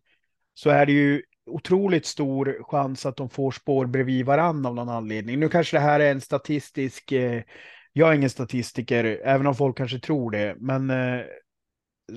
så 0.54 0.70
är 0.70 0.86
det 0.86 0.92
ju 0.92 1.22
otroligt 1.48 2.06
stor 2.06 2.64
chans 2.64 3.06
att 3.06 3.16
de 3.16 3.30
får 3.30 3.52
spår 3.52 3.86
bredvid 3.86 4.26
varandra 4.26 4.70
av 4.70 4.76
någon 4.76 4.90
anledning. 4.90 5.40
Nu 5.40 5.50
kanske 5.50 5.78
det 5.78 5.82
här 5.82 6.00
är 6.00 6.12
en 6.12 6.22
statistisk, 6.22 7.12
eh, 7.12 7.42
jag 7.94 8.10
är 8.10 8.14
ingen 8.14 8.30
statistiker, 8.30 9.22
även 9.24 9.48
om 9.48 9.56
folk 9.56 9.78
kanske 9.78 10.00
tror 10.00 10.32
det, 10.32 10.56
men 10.60 10.90
eh, 10.90 11.22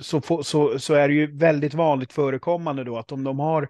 så, 0.01 0.43
så, 0.43 0.79
så 0.79 0.93
är 0.93 1.07
det 1.07 1.13
ju 1.13 1.37
väldigt 1.37 1.73
vanligt 1.73 2.13
förekommande 2.13 2.83
då 2.83 2.97
att 2.97 3.11
om 3.11 3.23
de 3.23 3.39
har 3.39 3.69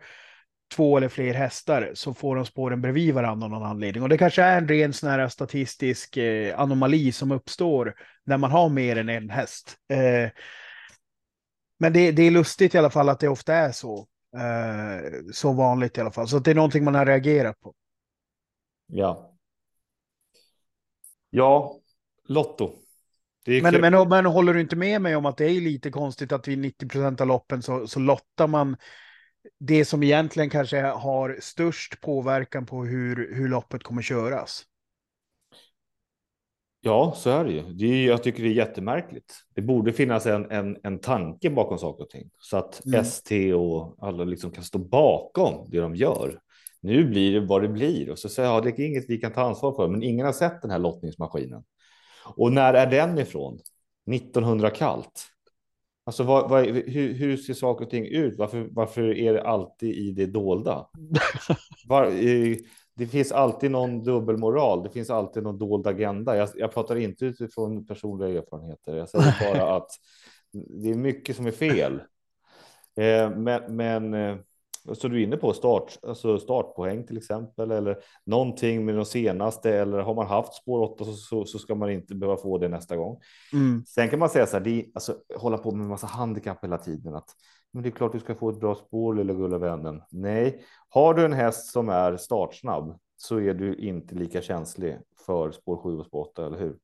två 0.75 0.97
eller 0.97 1.09
fler 1.09 1.33
hästar 1.33 1.91
så 1.93 2.13
får 2.13 2.35
de 2.35 2.45
spåren 2.45 2.81
bredvid 2.81 3.13
varandra 3.13 3.45
av 3.45 3.51
någon 3.51 3.63
anledning. 3.63 4.03
Och 4.03 4.09
det 4.09 4.17
kanske 4.17 4.41
är 4.41 4.57
en 4.57 4.67
ren 4.67 4.93
sån 4.93 5.09
här 5.09 5.27
statistisk 5.27 6.17
eh, 6.17 6.59
anomali 6.59 7.11
som 7.11 7.31
uppstår 7.31 7.95
när 8.23 8.37
man 8.37 8.51
har 8.51 8.69
mer 8.69 8.95
än 8.95 9.09
en 9.09 9.29
häst. 9.29 9.77
Eh, 9.89 10.29
men 11.79 11.93
det, 11.93 12.11
det, 12.11 12.23
är 12.23 12.31
lustigt 12.31 12.75
i 12.75 12.77
alla 12.77 12.89
fall 12.89 13.09
att 13.09 13.19
det 13.19 13.27
ofta 13.27 13.55
är 13.55 13.71
så. 13.71 14.07
Eh, 14.37 15.21
så 15.33 15.53
vanligt 15.53 15.97
i 15.97 16.01
alla 16.01 16.11
fall. 16.11 16.27
Så 16.27 16.39
det 16.39 16.51
är 16.51 16.55
någonting 16.55 16.83
man 16.83 16.95
har 16.95 17.05
reagerat 17.05 17.59
på. 17.59 17.73
Ja. 18.87 19.37
Ja, 21.29 21.79
Lotto. 22.27 22.71
Men, 23.45 23.81
men, 23.81 24.09
men 24.09 24.25
håller 24.25 24.53
du 24.53 24.61
inte 24.61 24.75
med 24.75 25.01
mig 25.01 25.15
om 25.15 25.25
att 25.25 25.37
det 25.37 25.45
är 25.45 25.61
lite 25.61 25.91
konstigt 25.91 26.31
att 26.31 26.47
vid 26.47 26.59
90 26.59 26.87
procent 26.87 27.21
av 27.21 27.27
loppen 27.27 27.61
så, 27.61 27.87
så 27.87 27.99
lottar 27.99 28.47
man 28.47 28.77
det 29.59 29.85
som 29.85 30.03
egentligen 30.03 30.49
kanske 30.49 30.81
har 30.81 31.37
störst 31.41 32.01
påverkan 32.01 32.65
på 32.65 32.85
hur, 32.85 33.35
hur 33.35 33.49
loppet 33.49 33.83
kommer 33.83 34.01
köras? 34.01 34.63
Ja, 36.83 37.13
så 37.17 37.29
är 37.29 37.45
det 37.45 37.51
ju. 37.51 37.61
Det 37.61 37.85
är, 37.85 38.07
jag 38.07 38.23
tycker 38.23 38.43
det 38.43 38.49
är 38.49 38.53
jättemärkligt. 38.53 39.33
Det 39.55 39.61
borde 39.61 39.93
finnas 39.93 40.25
en, 40.25 40.51
en, 40.51 40.77
en 40.83 40.99
tanke 40.99 41.49
bakom 41.49 41.77
saker 41.77 42.03
och 42.03 42.09
ting 42.09 42.29
så 42.39 42.57
att 42.57 42.85
mm. 42.85 43.01
ST 43.01 43.53
och 43.53 43.95
alla 43.99 44.23
liksom 44.23 44.51
kan 44.51 44.63
stå 44.63 44.79
bakom 44.79 45.69
det 45.69 45.79
de 45.79 45.95
gör. 45.95 46.39
Nu 46.81 47.05
blir 47.09 47.33
det 47.33 47.47
vad 47.47 47.61
det 47.61 47.67
blir 47.67 48.09
och 48.09 48.19
så 48.19 48.29
säger 48.29 48.49
jag, 48.49 48.57
ja, 48.57 48.61
det 48.61 48.83
är 48.83 48.87
inget 48.87 49.09
vi 49.09 49.17
kan 49.17 49.33
ta 49.33 49.41
ansvar 49.41 49.73
för, 49.75 49.87
men 49.87 50.03
ingen 50.03 50.25
har 50.25 50.33
sett 50.33 50.61
den 50.61 50.71
här 50.71 50.79
lottningsmaskinen. 50.79 51.63
Och 52.35 52.51
när 52.51 52.73
är 52.73 52.87
den 52.87 53.19
ifrån? 53.19 53.59
1900 54.11 54.69
kallt. 54.69 55.27
Alltså, 56.03 56.23
vad, 56.23 56.49
vad, 56.49 56.65
hur, 56.65 57.13
hur, 57.13 57.37
ser 57.37 57.53
saker 57.53 57.85
och 57.85 57.91
ting 57.91 58.05
ut? 58.05 58.37
Varför, 58.37 58.67
varför 58.71 59.17
är 59.17 59.33
det 59.33 59.43
alltid 59.43 59.95
i 59.95 60.11
det 60.11 60.25
dolda? 60.25 60.87
Var, 61.87 62.05
det 63.01 63.07
finns 63.07 63.31
alltid 63.31 63.71
någon 63.71 64.03
dubbelmoral. 64.03 64.83
Det 64.83 64.89
finns 64.89 65.09
alltid 65.09 65.43
någon 65.43 65.57
dold 65.57 65.87
agenda. 65.87 66.37
Jag, 66.37 66.49
jag 66.55 66.73
pratar 66.73 66.95
inte 66.95 67.25
utifrån 67.25 67.85
personliga 67.85 68.29
erfarenheter. 68.39 68.95
Jag 68.95 69.09
säger 69.09 69.53
bara 69.53 69.75
att 69.75 69.89
det 70.51 70.89
är 70.89 70.95
mycket 70.95 71.35
som 71.35 71.47
är 71.47 71.51
fel. 71.51 71.93
Eh, 72.99 73.29
men, 73.37 73.75
men 73.75 74.13
eh, 74.13 74.37
så 74.93 75.07
du 75.07 75.19
är 75.19 75.23
inne 75.23 75.37
på 75.37 75.53
start, 75.53 75.97
alltså 76.07 76.39
startpoäng 76.39 77.07
till 77.07 77.17
exempel 77.17 77.71
eller 77.71 77.97
någonting 78.25 78.85
med 78.85 78.95
de 78.95 79.05
senaste 79.05 79.75
eller 79.75 79.99
har 79.99 80.15
man 80.15 80.27
haft 80.27 80.53
spår 80.53 80.79
8 80.79 81.05
så, 81.05 81.13
så, 81.13 81.45
så 81.45 81.59
ska 81.59 81.75
man 81.75 81.89
inte 81.89 82.15
behöva 82.15 82.37
få 82.37 82.57
det 82.57 82.67
nästa 82.67 82.95
gång. 82.95 83.19
Mm. 83.53 83.83
Sen 83.85 84.09
kan 84.09 84.19
man 84.19 84.29
säga 84.29 84.45
så 84.45 84.57
här, 84.57 84.63
det 84.63 84.85
alltså, 84.93 85.15
hålla 85.35 85.57
på 85.57 85.71
med 85.71 85.83
en 85.83 85.89
massa 85.89 86.07
handikapp 86.07 86.63
hela 86.63 86.77
tiden. 86.77 87.15
Att, 87.15 87.29
men 87.71 87.83
det 87.83 87.89
är 87.89 87.91
klart 87.91 88.11
du 88.11 88.19
ska 88.19 88.35
få 88.35 88.49
ett 88.49 88.59
bra 88.59 88.75
spår 88.75 89.13
lilla 89.15 89.33
gulla 89.33 89.57
vännen. 89.57 90.01
Nej, 90.11 90.63
har 90.89 91.13
du 91.13 91.25
en 91.25 91.33
häst 91.33 91.71
som 91.71 91.89
är 91.89 92.17
startsnabb 92.17 92.99
så 93.15 93.39
är 93.39 93.53
du 93.53 93.75
inte 93.75 94.15
lika 94.15 94.41
känslig 94.41 94.97
för 95.25 95.51
spår 95.51 95.77
7 95.77 95.97
och 95.99 96.05
spår 96.05 96.21
8, 96.21 96.45
eller 96.45 96.57
hur? 96.57 96.77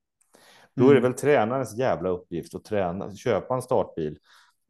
Då 0.75 0.83
är 0.83 0.93
det 0.93 0.99
Mm. 0.99 1.03
väl 1.03 1.13
tränarens 1.19 1.77
jävla 1.77 2.09
uppgift 2.09 2.55
att 2.55 2.63
träna, 2.65 3.15
köpa 3.15 3.55
en 3.55 3.61
startbil 3.61 4.19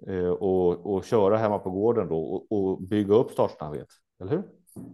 eh, 0.08 0.30
och, 0.30 0.94
och 0.96 1.04
köra 1.06 1.38
hemma 1.38 1.60
på 1.60 1.70
gården 1.72 2.08
då 2.08 2.20
och, 2.20 2.52
och 2.52 2.82
bygga 2.82 3.14
upp 3.16 3.32
startsnabbhet, 3.32 3.88
eller 4.22 4.32
hur? 4.32 4.44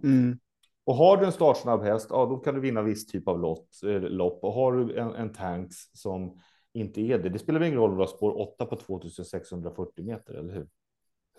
Mm. 0.03 0.39
Och 0.85 0.95
har 0.95 1.17
du 1.17 1.25
en 1.25 1.31
startsnabb 1.31 1.81
häst, 1.81 2.07
ja, 2.09 2.25
då 2.25 2.37
kan 2.37 2.55
du 2.55 2.61
vinna 2.61 2.81
viss 2.81 3.07
typ 3.07 3.27
av 3.27 3.39
lott, 3.39 3.67
eh, 3.83 3.99
lopp. 4.01 4.43
Och 4.43 4.53
har 4.53 4.71
du 4.71 4.97
en, 4.97 5.15
en 5.15 5.33
tanks 5.33 5.75
som 5.93 6.39
inte 6.73 7.01
är 7.01 7.17
det, 7.19 7.29
det 7.29 7.39
spelar 7.39 7.59
väl 7.59 7.67
ingen 7.67 7.79
roll 7.79 7.89
om 7.89 7.95
du 7.95 8.01
har 8.01 8.07
spår 8.07 8.41
8 8.41 8.65
på 8.65 8.75
2640 8.75 10.05
meter, 10.05 10.33
eller 10.33 10.53
hur? 10.53 10.67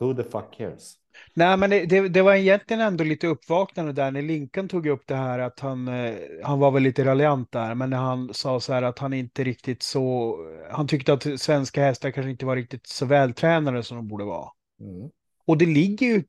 Who 0.01 0.15
the 0.15 0.25
fuck 0.25 0.55
cares? 0.57 0.95
Nej, 1.35 1.57
men 1.57 1.71
det, 1.71 1.87
det, 1.87 2.09
det 2.09 2.23
var 2.23 2.35
egentligen 2.35 2.81
ändå 2.81 3.05
lite 3.05 3.27
uppvaknande 3.27 3.93
där 3.93 4.11
när 4.11 4.23
Lincoln 4.23 4.69
tog 4.69 4.87
upp 4.87 5.03
det 5.07 5.15
här 5.15 5.39
att 5.39 5.61
han, 5.61 5.89
eh, 5.89 6.15
han 6.43 6.59
var 6.59 6.71
väl 6.71 6.83
lite 6.83 7.05
raljant 7.05 7.53
där, 7.53 7.75
men 7.75 7.91
när 7.91 7.97
han 7.97 8.35
sa 8.35 8.61
så 8.61 8.73
här 8.73 8.83
att 8.83 8.99
han 8.99 9.13
inte 9.13 9.45
riktigt 9.45 9.83
så, 9.83 10.37
han 10.71 10.87
tyckte 10.87 11.13
att 11.13 11.41
svenska 11.41 11.83
hästar 11.83 12.11
kanske 12.11 12.31
inte 12.31 12.47
var 12.47 12.57
riktigt 12.57 12.87
så 12.87 13.07
vältränade 13.07 13.83
som 13.83 13.97
de 13.97 14.09
borde 14.09 14.25
vara. 14.25 14.49
Mm. 14.81 15.11
Och 15.47 15.59
det 15.59 15.67
ligger 15.67 16.07
ju 16.07 16.23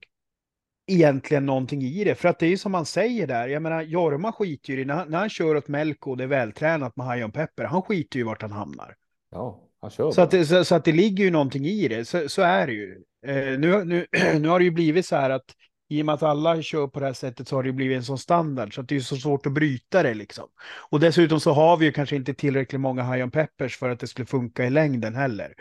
egentligen 0.88 1.46
någonting 1.46 1.82
i 1.82 2.04
det, 2.04 2.16
för 2.16 2.30
att 2.30 2.40
det 2.40 2.46
är 2.46 2.50
ju 2.50 2.58
som 2.58 2.72
man 2.72 2.86
säger 2.86 3.28
där, 3.28 3.48
jag 3.48 3.62
menar 3.62 3.82
Jorma 3.82 4.32
skiter 4.32 4.74
ju 4.74 4.82
i, 4.82 4.86
när 4.86 4.94
han, 4.94 5.10
när 5.10 5.18
han 5.18 5.30
kör 5.30 5.56
åt 5.56 5.68
Melko 5.68 6.12
och 6.12 6.18
det 6.18 6.24
är 6.24 6.28
vältränat 6.28 6.96
med 6.96 7.06
Hajon 7.06 7.32
Pepper, 7.32 7.64
han 7.64 7.82
skiter 7.82 8.20
ju 8.20 8.26
vart 8.26 8.42
han 8.42 8.52
hamnar. 8.52 8.96
Ja, 9.32 9.62
han 9.82 9.90
kör. 9.90 10.12
Så 10.12 10.22
att, 10.22 10.48
så, 10.48 10.66
så 10.66 10.76
att 10.76 10.86
det 10.86 10.92
ligger 10.92 11.24
ju 11.24 11.32
någonting 11.32 11.66
i 11.66 11.88
det, 11.88 12.06
så, 12.06 12.30
så 12.30 12.42
är 12.42 12.68
det 12.68 12.74
ju. 12.74 13.04
Eh, 13.26 13.60
nu, 13.60 13.84
nu, 13.84 14.06
nu 14.40 14.48
har 14.48 14.60
det 14.60 14.66
ju 14.66 14.72
blivit 14.72 15.06
så 15.06 15.16
här 15.16 15.30
att 15.30 15.46
i 15.90 16.02
och 16.02 16.06
med 16.06 16.16
att 16.16 16.24
alla 16.24 16.62
kör 16.62 16.88
på 16.88 17.00
det 17.00 17.06
här 17.06 17.14
sättet 17.14 17.48
så 17.48 17.56
har 17.56 17.64
det 17.64 17.70
ju 17.70 17.74
blivit 17.74 17.98
en 17.98 18.04
sån 18.04 18.18
standard 18.18 18.76
så 18.76 18.82
att 18.82 18.90
det 18.90 18.96
är 18.96 19.00
så 19.00 19.16
svårt 19.16 19.46
att 19.46 19.52
bryta 19.52 20.04
det 20.04 20.14
liksom. 20.14 20.46
Och 20.90 21.00
dessutom 21.00 21.40
så 21.40 21.52
har 21.52 21.78
vi 21.78 21.86
ju 21.86 21.92
kanske 21.92 22.16
inte 22.16 22.34
tillräckligt 22.34 22.82
många 22.82 23.04
high 23.04 23.24
on 23.24 23.32
peppers 23.32 23.78
för 23.78 23.90
att 23.90 24.00
det 24.00 24.08
skulle 24.08 24.26
funka 24.26 24.66
i 24.66 24.70
längden 24.70 25.16
heller. 25.16 25.54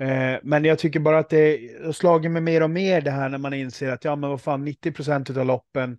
Eh, 0.00 0.38
men 0.42 0.64
jag 0.64 0.78
tycker 0.78 1.00
bara 1.00 1.18
att 1.18 1.30
det 1.30 1.58
har 1.84 1.92
slagit 1.92 2.30
mig 2.30 2.42
mer 2.42 2.62
och 2.62 2.70
mer 2.70 3.00
det 3.00 3.10
här 3.10 3.28
när 3.28 3.38
man 3.38 3.54
inser 3.54 3.90
att 3.90 4.04
ja 4.04 4.16
men 4.16 4.30
vad 4.30 4.40
fan 4.40 4.64
90 4.64 4.92
procent 4.92 5.30
av 5.30 5.46
loppen 5.46 5.98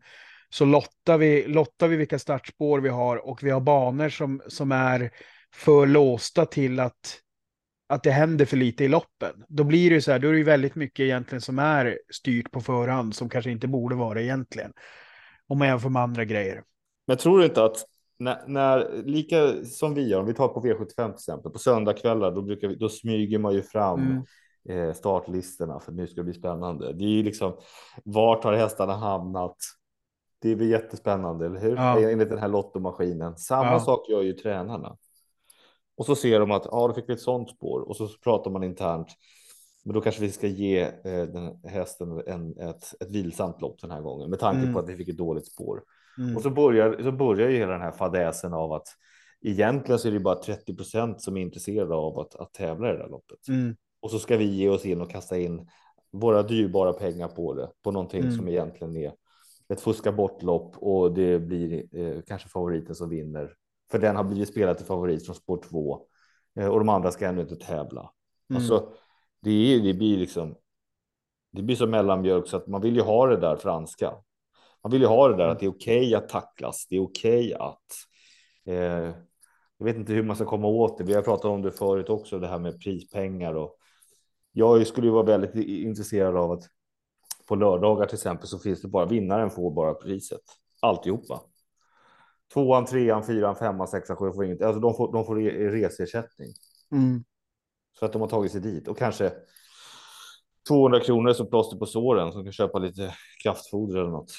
så 0.50 0.66
lottar 0.66 1.18
vi, 1.18 1.48
lottar 1.48 1.88
vi 1.88 1.96
vilka 1.96 2.20
startspår 2.20 2.80
vi 2.80 2.90
har 2.90 3.28
och 3.28 3.44
vi 3.44 3.50
har 3.50 3.62
banor 3.62 4.10
som, 4.10 4.42
som 4.48 4.72
är 4.72 5.12
för 5.54 5.86
låsta 5.86 6.46
till 6.46 6.80
att 6.80 7.21
att 7.92 8.04
det 8.04 8.12
händer 8.12 8.46
för 8.46 8.58
lite 8.58 8.84
i 8.84 8.88
loppen. 8.88 9.44
Då 9.48 9.64
blir 9.64 9.90
det 9.90 9.96
ju 9.96 10.02
så 10.02 10.12
här, 10.12 10.20
då 10.20 10.28
är 10.28 10.32
det 10.32 10.38
ju 10.38 10.44
väldigt 10.44 10.76
mycket 10.76 11.04
egentligen 11.04 11.42
som 11.42 11.60
är 11.60 12.00
styrt 12.14 12.52
på 12.52 12.62
förhand 12.62 13.16
som 13.16 13.30
kanske 13.30 13.52
inte 13.52 13.68
borde 13.68 13.96
vara 13.96 14.22
egentligen. 14.22 14.74
Om 15.48 15.58
man 15.58 15.68
jämför 15.68 15.90
med 15.90 16.02
andra 16.02 16.26
grejer. 16.26 16.64
Men 17.08 17.18
tror 17.18 17.40
du 17.40 17.46
inte 17.46 17.64
att 17.64 17.86
när, 18.20 18.44
när 18.48 19.04
lika 19.06 19.66
som 19.66 19.94
vi 19.94 20.08
gör, 20.10 20.20
om 20.20 20.26
vi 20.26 20.34
tar 20.34 20.48
på 20.48 20.62
V75 20.62 21.06
till 21.06 21.14
exempel, 21.14 21.52
på 21.52 21.60
söndagskvällar, 21.60 22.32
då, 22.32 22.42
brukar 22.42 22.68
vi, 22.68 22.76
då 22.76 22.90
smyger 22.90 23.40
man 23.40 23.54
ju 23.54 23.62
fram 23.62 24.24
Mm. 24.70 24.88
eh, 24.90 24.94
startlistorna 24.94 25.80
för 25.80 25.92
nu 25.92 26.08
ska 26.08 26.16
det 26.16 26.24
bli 26.24 26.34
spännande. 26.34 26.94
Det 26.94 27.04
är 27.04 27.10
ju 27.10 27.24
liksom 27.24 27.58
vart 28.04 28.44
har 28.44 28.54
hästarna 28.54 28.94
hamnat? 28.96 29.58
Det 30.42 30.56
blir 30.56 30.70
jättespännande, 30.70 31.46
eller 31.46 31.60
hur? 31.60 31.76
Ja. 31.76 32.00
Enligt 32.00 32.30
den 32.30 32.40
här 32.40 32.48
lottomaskinen. 32.48 33.38
Samma 33.38 33.72
Ja. 33.72 33.80
sak 33.80 34.10
gör 34.10 34.22
ju 34.22 34.34
tränarna. 34.34 34.98
Och 36.02 36.06
så 36.06 36.16
ser 36.16 36.40
de 36.40 36.52
att 36.52 36.66
ja, 36.72 36.88
då 36.88 36.94
fick 36.94 37.10
vi 37.10 37.14
ett 37.14 37.20
sånt 37.22 37.50
spår 37.50 37.80
och 37.82 37.96
så 37.98 38.08
pratar 38.24 38.52
man 38.52 38.64
internt. 38.64 39.08
Men 39.86 39.94
då 39.94 40.02
kanske 40.02 40.22
vi 40.22 40.32
ska 40.32 40.48
ge 40.48 40.82
eh, 40.82 41.24
den 41.24 41.64
hästen 41.64 42.22
en, 42.28 42.58
ett, 42.60 43.02
ett 43.02 43.12
vilsamt 43.12 43.62
lopp 43.62 43.82
den 43.82 43.92
här 43.92 44.02
gången 44.02 44.30
med 44.30 44.40
tanke 44.40 44.62
Mm. 44.62 44.74
på 44.74 44.80
att 44.80 44.90
vi 44.90 44.96
fick 44.98 45.10
ett 45.10 45.18
dåligt 45.18 45.48
spår. 45.48 45.84
Mm. 46.18 46.36
Och 46.38 46.42
så 46.44 46.50
börjar, 46.50 47.04
så 47.04 47.12
börjar 47.12 47.50
ju 47.50 47.58
hela 47.58 47.72
den 47.72 47.82
här 47.82 47.92
fadäsen 47.92 48.54
av 48.54 48.74
att 48.74 48.88
egentligen 49.42 50.00
så 50.00 50.08
är 50.08 50.12
det 50.12 50.20
bara 50.20 50.36
30 50.36 50.76
procent 50.76 51.22
som 51.22 51.38
är 51.38 51.42
intresserade 51.42 51.96
av 51.96 52.20
att, 52.20 52.36
att 52.36 52.54
tävla 52.54 52.90
i 52.90 52.92
det 52.92 52.98
där 52.98 53.10
loppet. 53.10 53.48
Mm. 53.48 53.76
Och 54.00 54.12
så 54.12 54.20
ska 54.20 54.38
vi 54.38 54.46
ge 54.46 54.70
oss 54.70 54.86
in 54.86 55.02
och 55.02 55.12
kasta 55.12 55.38
in 55.38 55.68
våra 56.12 56.44
dyrbara 56.44 56.94
pengar 56.94 57.28
på 57.28 57.54
det, 57.54 57.70
på 57.84 57.92
någonting 57.92 58.22
Mm. 58.22 58.36
som 58.36 58.48
egentligen 58.48 58.96
är 58.98 59.14
ett 59.74 59.82
fuska 59.82 60.12
bort 60.12 60.42
lopp 60.44 60.78
och 60.78 61.14
det 61.14 61.40
blir 61.40 61.96
eh, 61.98 62.22
kanske 62.28 62.50
favoriten 62.50 62.96
som 62.96 63.10
vinner. 63.10 63.54
För 63.92 64.00
den 64.00 64.16
har 64.16 64.24
blivit 64.24 64.50
spelad 64.50 64.78
till 64.78 64.86
favorit 64.86 65.26
från 65.26 65.36
spår 65.36 65.62
2 65.70 66.06
eh, 66.60 66.68
och 66.68 66.80
de 66.80 66.90
andra 66.90 67.12
ska 67.12 67.28
ännu 67.28 67.42
inte 67.42 67.56
tävla. 67.56 68.12
Mm. 68.50 68.62
Alltså, 68.62 68.94
det, 69.42 69.52
är, 69.52 69.80
det 69.80 69.94
blir 69.94 70.18
liksom. 70.18 70.56
Det 71.52 71.62
blir 71.62 71.76
så 71.76 71.88
mellanmjölk 71.88 72.48
så 72.48 72.58
att 72.58 72.68
man 72.68 72.82
vill 72.82 72.96
ju 72.96 73.02
ha 73.02 73.28
det 73.28 73.38
där 73.38 73.56
franska. 73.56 74.14
Man 74.84 74.92
vill 74.92 75.02
ju 75.02 75.08
ha 75.08 75.28
det 75.28 75.38
där 75.38 75.48
att 75.48 75.60
det 75.60 75.66
är 75.66 75.70
okej 75.70 76.16
att 76.16 76.30
tacklas. 76.30 76.88
Det 76.90 76.96
är 76.96 77.00
okej 77.00 77.54
att. 77.54 77.86
Eh, 78.66 79.16
jag 79.78 79.86
vet 79.86 79.96
inte 79.96 80.14
hur 80.14 80.24
man 80.24 80.36
ska 80.36 80.46
komma 80.46 80.68
åt 80.68 80.98
det. 80.98 81.04
Vi 81.04 81.14
har 81.14 81.22
pratat 81.22 81.46
om 81.46 81.62
det 81.62 81.72
förut 81.72 82.10
också, 82.10 82.40
det 82.40 82.48
här 82.48 82.60
med 82.60 82.82
prispengar 82.82 83.54
och. 83.54 83.78
Jag 84.54 84.88
skulle 84.88 85.08
ju 85.08 85.14
vara 85.14 85.24
väldigt 85.24 85.56
intresserad 85.68 86.38
av 86.38 86.52
att 86.52 86.64
på 87.48 87.56
lördagar 87.56 88.06
till 88.06 88.16
exempel 88.16 88.48
så 88.48 88.60
finns 88.60 88.82
det 88.82 88.88
bara 88.88 89.06
vinnaren 89.06 89.50
får 89.50 89.72
bara 89.72 89.94
priset 89.94 90.42
alltihopa. 90.80 91.42
Tvåan, 92.54 92.86
trean, 92.86 93.24
fyran, 93.24 93.56
femman, 93.56 93.88
sexan, 93.88 94.16
sjuan 94.16 94.34
får 94.34 94.46
inget. 94.46 94.62
Alltså 94.62 94.80
de 94.80 94.94
får, 94.94 95.14
de 95.14 95.26
får 95.26 95.36
re- 95.36 95.70
reseersättning. 95.72 96.48
Mm. 96.92 97.24
Så 98.00 98.06
att 98.06 98.14
de 98.14 98.22
har 98.22 98.30
tagit 98.30 98.52
sig 98.52 98.62
dit 98.62 98.88
och 98.88 98.98
kanske 98.98 99.34
200 100.68 101.00
kronor 101.00 101.34
som 101.34 101.50
plåster 101.50 101.78
på 101.78 101.86
såren 101.86 102.32
som 102.32 102.44
kan 102.44 102.54
köpa 102.54 102.80
lite 102.80 103.14
kraftfoder 103.44 104.00
eller 104.00 104.10
något. 104.12 104.32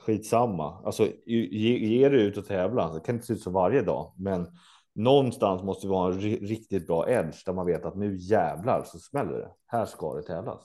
Skitsamma. 0.00 0.82
Alltså 0.84 1.08
ge, 1.26 1.78
ge 1.78 2.08
det 2.08 2.16
ut 2.16 2.36
och 2.36 2.46
tävla. 2.46 2.94
Det 2.94 3.00
kan 3.00 3.14
inte 3.14 3.26
se 3.26 3.32
ut 3.32 3.42
så 3.42 3.50
varje 3.50 3.82
dag, 3.82 4.14
men 4.16 4.46
någonstans 4.94 5.62
måste 5.62 5.86
vi 5.86 5.92
ha 5.92 6.12
en 6.12 6.20
ri- 6.20 6.46
riktigt 6.46 6.86
bra 6.86 7.10
edge 7.10 7.42
där 7.46 7.52
man 7.52 7.66
vet 7.66 7.84
att 7.84 7.96
nu 7.96 8.16
jävlar 8.16 8.82
så 8.84 8.98
smäller 8.98 9.38
det. 9.38 9.50
Här 9.66 9.84
ska 9.84 10.14
det 10.14 10.22
tävlas. 10.22 10.60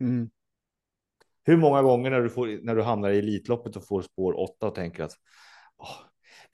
Mm. 0.00 0.30
Hur 1.44 1.56
många 1.56 1.82
gånger 1.82 2.10
när 2.10 2.20
du, 2.20 2.30
får, 2.30 2.64
när 2.64 2.74
du 2.74 2.82
hamnar 2.82 3.10
i 3.10 3.18
Elitloppet 3.18 3.76
och 3.76 3.86
får 3.86 4.02
spår 4.02 4.40
8 4.40 4.66
och 4.66 4.74
tänker 4.74 5.04
att 5.04 5.12
"Åh, 5.76 5.88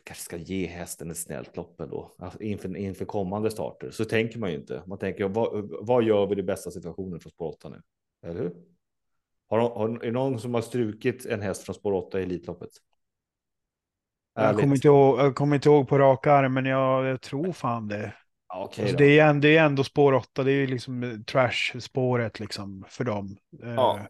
kanske 0.08 0.24
ska 0.24 0.36
ge 0.36 0.66
hästen 0.66 1.10
ett 1.10 1.16
snällt 1.18 1.56
lopp 1.56 1.80
ändå 1.80 2.14
alltså 2.18 2.42
inför, 2.42 2.76
inför 2.76 3.04
kommande 3.04 3.50
starter 3.50 3.90
så 3.90 4.04
tänker 4.04 4.38
man 4.38 4.50
ju 4.50 4.56
inte. 4.56 4.82
Man 4.86 4.98
tänker 4.98 5.28
vad, 5.28 5.70
vad 5.86 6.04
gör 6.04 6.26
vi 6.26 6.38
i 6.38 6.42
bästa 6.42 6.70
situationen 6.70 7.20
från 7.20 7.32
spår 7.32 7.48
8 7.48 7.68
nu? 7.68 7.82
Eller 8.22 8.40
hur? 8.40 8.52
Har, 9.48 9.58
har, 9.58 9.88
är 9.88 9.98
det 10.06 10.10
någon 10.10 10.40
som 10.40 10.54
har 10.54 10.62
strukit 10.62 11.26
en 11.26 11.42
häst 11.42 11.62
från 11.62 11.74
spår 11.74 11.92
8 11.92 12.20
i 12.20 12.22
Elitloppet? 12.22 12.70
Jag 14.34 14.56
kommer, 14.56 14.74
inte 14.74 14.88
ihåg, 14.88 15.18
jag 15.18 15.34
kommer 15.34 15.56
inte 15.56 15.68
ihåg 15.68 15.88
på 15.88 15.98
rak 15.98 16.26
arm, 16.26 16.54
men 16.54 16.64
jag, 16.66 17.06
jag 17.06 17.20
tror 17.20 17.52
fan 17.52 17.88
det. 17.88 18.14
Okej 18.54 18.82
Alltså 18.84 18.96
det, 18.96 19.18
är, 19.18 19.28
ändå- 19.28 19.40
det 19.40 19.56
är 19.56 19.64
ändå 19.64 19.84
spår 19.84 20.12
8, 20.12 20.42
det 20.42 20.52
är 20.52 20.56
ju 20.56 20.66
liksom 20.66 21.24
trash-spåret 21.26 22.40
liksom 22.40 22.84
för 22.88 23.04
dem. 23.04 23.36
Eh, 23.62 23.74
Ja. 23.74 24.06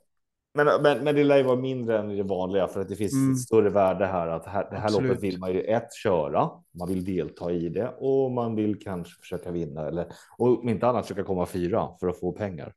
Men, 0.55 0.83
men, 0.83 1.05
men 1.05 1.15
det 1.15 1.25
lär 1.25 1.37
ju 1.37 1.43
vara 1.43 1.57
mindre 1.61 1.99
än 1.99 2.09
det 2.09 2.23
vanliga 2.23 2.69
för 2.69 2.81
att 2.81 2.89
det 2.89 2.97
finns 2.97 3.13
Mm. 3.15 3.33
ett 3.33 3.39
större 3.41 3.71
värde 3.71 4.07
här. 4.07 4.29
Att 4.29 4.47
här, 4.47 4.69
det 4.71 4.77
här 4.77 4.85
Absolut. 4.85 5.09
loppet 5.09 5.23
vill 5.23 5.39
man 5.39 5.53
ju 5.53 5.61
ett 5.63 5.95
köra, 5.95 6.51
man 6.79 6.89
vill 6.89 7.05
delta 7.05 7.53
i 7.53 7.69
det 7.69 7.89
och 7.99 8.31
man 8.31 8.55
vill 8.55 8.79
kanske 8.83 9.21
försöka 9.21 9.51
vinna 9.51 9.89
eller 9.89 10.07
och 10.39 10.61
om 10.63 10.69
inte 10.69 10.87
annat 10.87 11.07
försöka 11.07 11.25
komma 11.25 11.47
fyra 11.47 11.89
för 12.01 12.09
att 12.09 12.21
få 12.21 12.33
pengar. 12.33 12.75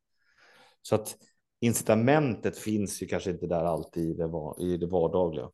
Så 0.81 0.95
att 0.95 1.15
incitamentet 1.59 2.57
finns 2.57 3.01
ju 3.03 3.07
kanske 3.07 3.29
inte 3.31 3.47
där 3.47 3.63
alltid 3.65 4.09
i 4.09 4.13
det, 4.13 4.29
i 4.59 4.77
det 4.77 4.87
vardagliga. 4.87 5.49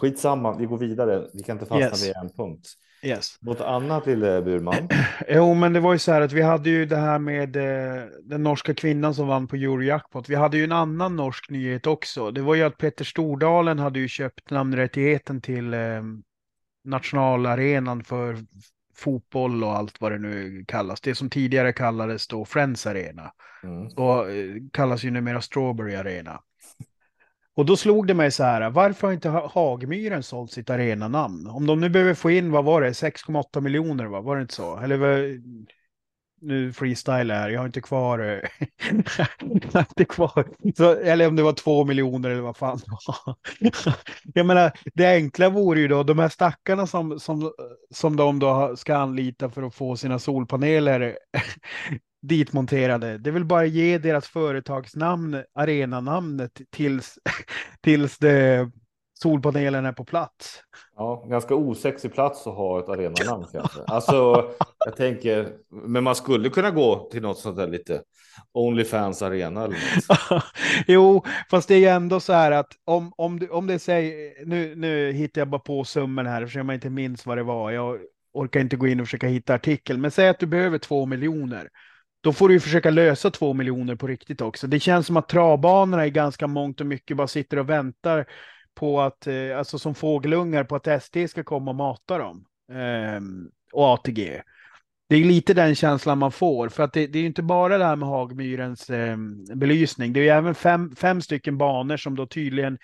Skitsamma, 0.00 0.56
vi 0.58 0.66
går 0.66 0.78
vidare. 0.78 1.28
Vi 1.34 1.42
kan 1.42 1.56
inte 1.56 1.66
fastna 1.66 1.86
Yes. 1.86 2.06
vid 2.08 2.16
en 2.16 2.28
punkt. 2.28 2.68
Yes. 3.02 3.38
Något 3.40 3.60
annat 3.60 4.06
lille 4.06 4.42
Burman? 4.42 4.88
Jo, 5.28 5.54
men 5.54 5.72
det 5.72 5.80
var 5.80 5.92
ju 5.92 5.98
så 5.98 6.12
här 6.12 6.20
att 6.20 6.32
vi 6.32 6.42
hade 6.42 6.70
ju 6.70 6.86
det 6.86 6.96
här 6.96 7.18
med 7.18 7.56
eh, 7.56 8.04
den 8.22 8.42
norska 8.42 8.74
kvinnan 8.74 9.14
som 9.14 9.28
vann 9.28 9.48
på 9.48 9.56
Eurojackpot. 9.56 10.28
Vi 10.28 10.34
hade 10.34 10.56
ju 10.56 10.64
en 10.64 10.72
annan 10.72 11.16
norsk 11.16 11.50
nyhet 11.50 11.86
också. 11.86 12.30
Det 12.30 12.40
var 12.40 12.54
ju 12.54 12.62
att 12.62 12.78
Peter 12.78 13.04
Stordalen 13.04 13.78
hade 13.78 13.98
ju 13.98 14.08
köpt 14.08 14.50
namnrättigheten 14.50 15.40
till 15.40 15.74
eh, 15.74 16.02
nationalarenan 16.84 18.04
för 18.04 18.36
fotboll 18.96 19.64
och 19.64 19.76
allt 19.76 20.00
vad 20.00 20.12
det 20.12 20.18
nu 20.18 20.64
kallas. 20.68 21.00
Det 21.00 21.14
som 21.14 21.30
tidigare 21.30 21.72
kallades 21.72 22.28
då 22.28 22.44
Friends 22.44 22.86
Arena. 22.86 23.32
Mm. 23.62 23.86
Och 23.86 24.30
eh, 24.30 24.54
kallas 24.72 25.04
ju 25.04 25.10
numera 25.10 25.40
Strawberry 25.40 25.94
Arena. 25.94 26.40
Och 27.56 27.66
då 27.66 27.76
slog 27.76 28.06
det 28.06 28.14
mig 28.14 28.30
så 28.30 28.44
här, 28.44 28.70
varför 28.70 29.06
har 29.06 29.14
inte 29.14 29.28
Hagmyren 29.28 30.22
sålt 30.22 30.52
sitt 30.52 30.70
arenanamn? 30.70 31.46
Om 31.46 31.66
de 31.66 31.80
nu 31.80 31.88
behöver 31.88 32.14
få 32.14 32.30
in, 32.30 32.50
vad 32.50 32.64
var 32.64 32.80
det, 32.80 32.90
6,8 32.90 33.60
miljoner, 33.60 34.04
va? 34.04 34.20
var 34.20 34.36
det 34.36 34.42
inte 34.42 34.54
så? 34.54 34.78
Eller 34.78 34.98
nu 36.40 36.72
freestyle 36.72 37.30
här, 37.30 37.50
jag 37.50 37.60
har 37.60 37.66
inte 37.66 37.80
kvar, 37.80 38.18
eh, 38.18 38.66
jag 39.16 39.72
har 39.72 39.80
inte 39.80 40.04
kvar, 40.04 40.48
så, 40.76 40.94
eller 40.94 41.28
om 41.28 41.36
det 41.36 41.42
var 41.42 41.52
två 41.52 41.84
miljoner 41.84 42.30
eller 42.30 42.42
vad 42.42 42.56
fan. 42.56 42.80
Jag 44.34 44.46
menar, 44.46 44.72
det 44.94 45.06
enkla 45.06 45.48
vore 45.48 45.80
ju 45.80 45.88
då, 45.88 46.02
de 46.02 46.18
här 46.18 46.28
stackarna 46.28 46.86
som, 46.86 47.20
som, 47.20 47.52
som 47.90 48.16
de 48.16 48.38
då 48.38 48.76
ska 48.76 48.96
anlita 48.96 49.50
för 49.50 49.62
att 49.62 49.74
få 49.74 49.96
sina 49.96 50.18
solpaneler 50.18 51.18
ditmonterade, 52.26 53.18
det 53.18 53.30
vill 53.30 53.44
bara 53.44 53.64
ge 53.64 53.98
deras 53.98 54.28
företagsnamn, 54.28 55.42
arenanamnet 55.54 56.60
tills, 56.70 57.18
tills 57.80 58.18
det 58.18 58.70
solpanelerna 59.22 59.88
är 59.88 59.92
på 59.92 60.04
plats. 60.04 60.62
Ja, 60.96 61.26
ganska 61.28 61.54
osexig 61.54 62.12
plats 62.12 62.46
att 62.46 62.54
ha 62.54 62.78
ett 62.78 62.88
arenanamn 62.88 63.46
kanske. 63.52 63.80
Alltså, 63.86 64.50
jag 64.84 64.96
tänker, 64.96 65.48
men 65.68 66.04
man 66.04 66.14
skulle 66.14 66.48
kunna 66.48 66.70
gå 66.70 67.08
till 67.12 67.22
något 67.22 67.38
sånt 67.38 67.56
där 67.56 67.66
lite 67.66 68.02
Onlyfans 68.52 69.22
arena 69.22 69.64
eller 69.64 69.76
något. 70.28 70.44
jo, 70.86 71.24
fast 71.50 71.68
det 71.68 71.74
är 71.74 71.78
ju 71.78 71.86
ändå 71.86 72.20
så 72.20 72.32
här 72.32 72.52
att 72.52 72.72
om, 72.84 73.12
om, 73.16 73.38
du, 73.38 73.48
om 73.48 73.66
det 73.66 73.78
säger, 73.78 74.46
nu, 74.46 74.74
nu 74.76 75.12
hittar 75.12 75.40
jag 75.40 75.48
bara 75.48 75.58
på 75.58 75.84
summan 75.84 76.26
här, 76.26 76.42
eftersom 76.42 76.68
jag 76.68 76.76
inte 76.76 76.90
minns 76.90 77.26
vad 77.26 77.38
det 77.38 77.42
var. 77.42 77.70
Jag 77.70 77.98
orkar 78.32 78.60
inte 78.60 78.76
gå 78.76 78.86
in 78.86 79.00
och 79.00 79.06
försöka 79.06 79.26
hitta 79.26 79.54
artikeln, 79.54 80.00
men 80.00 80.10
säg 80.10 80.28
att 80.28 80.38
du 80.38 80.46
behöver 80.46 80.78
två 80.78 81.06
miljoner. 81.06 81.68
Då 82.26 82.32
får 82.32 82.48
du 82.48 82.54
ju 82.54 82.60
försöka 82.60 82.90
lösa 82.90 83.30
två 83.30 83.52
miljoner 83.52 83.94
på 83.94 84.06
riktigt 84.06 84.40
också. 84.40 84.66
Det 84.66 84.80
känns 84.80 85.06
som 85.06 85.16
att 85.16 85.28
travbanorna 85.28 86.04
är 86.04 86.08
ganska 86.08 86.46
mångt 86.46 86.80
och 86.80 86.86
mycket 86.86 87.16
bara 87.16 87.28
sitter 87.28 87.56
och 87.56 87.70
väntar 87.70 88.26
på 88.74 89.00
att, 89.00 89.26
eh, 89.26 89.58
alltså 89.58 89.78
som 89.78 89.94
fågelungar 89.94 90.64
på 90.64 90.76
att 90.76 91.02
SD 91.02 91.16
ska 91.28 91.44
komma 91.44 91.70
och 91.70 91.76
mata 91.76 92.18
dem. 92.18 92.44
Ehm, 92.72 93.48
och 93.72 93.84
ATG. 93.84 94.42
Det 95.08 95.16
är 95.16 95.24
lite 95.24 95.54
den 95.54 95.74
känslan 95.74 96.18
man 96.18 96.32
får, 96.32 96.68
för 96.68 96.82
att 96.82 96.92
det, 96.92 97.06
det 97.06 97.18
är 97.18 97.24
inte 97.24 97.42
bara 97.42 97.78
det 97.78 97.84
här 97.84 97.96
med 97.96 98.08
Hagmyrens 98.08 98.90
eh, 98.90 99.16
belysning. 99.54 100.12
Det 100.12 100.20
är 100.20 100.24
ju 100.24 100.30
även 100.30 100.54
fem, 100.54 100.96
fem 100.96 101.20
stycken 101.22 101.58
banor 101.58 101.96
som 101.96 102.16
då 102.16 102.26
tydligen 102.26 102.78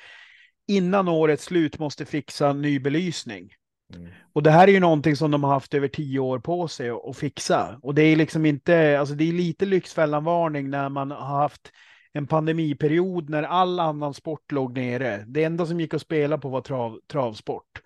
innan 0.68 1.08
årets 1.08 1.44
slut 1.44 1.78
måste 1.78 2.04
fixa 2.04 2.52
ny 2.52 2.80
belysning. 2.80 3.50
Mm. 3.94 4.08
Och 4.32 4.42
det 4.42 4.50
här 4.50 4.68
är 4.68 4.72
ju 4.72 4.80
någonting 4.80 5.16
som 5.16 5.30
de 5.30 5.44
har 5.44 5.52
haft 5.52 5.74
över 5.74 5.88
tio 5.88 6.18
år 6.18 6.38
på 6.38 6.68
sig 6.68 6.90
att 6.90 7.16
fixa. 7.16 7.78
Och 7.82 7.94
det 7.94 8.02
är 8.02 8.16
liksom 8.16 8.46
inte, 8.46 8.98
alltså 9.00 9.14
det 9.14 9.28
är 9.28 9.32
lite 9.32 9.66
Lyxfällan-varning 9.66 10.70
när 10.70 10.88
man 10.88 11.10
har 11.10 11.38
haft 11.38 11.72
en 12.12 12.26
pandemiperiod 12.26 13.30
när 13.30 13.42
all 13.42 13.80
annan 13.80 14.14
sport 14.14 14.52
låg 14.52 14.76
nere. 14.76 15.24
Det 15.26 15.44
enda 15.44 15.66
som 15.66 15.80
gick 15.80 15.94
att 15.94 16.02
spela 16.02 16.38
på 16.38 16.48
var 16.48 16.60
trav, 16.60 16.98
travsport. 17.12 17.82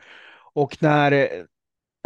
Och 0.54 0.76
när 0.80 1.12
eh, 1.12 1.28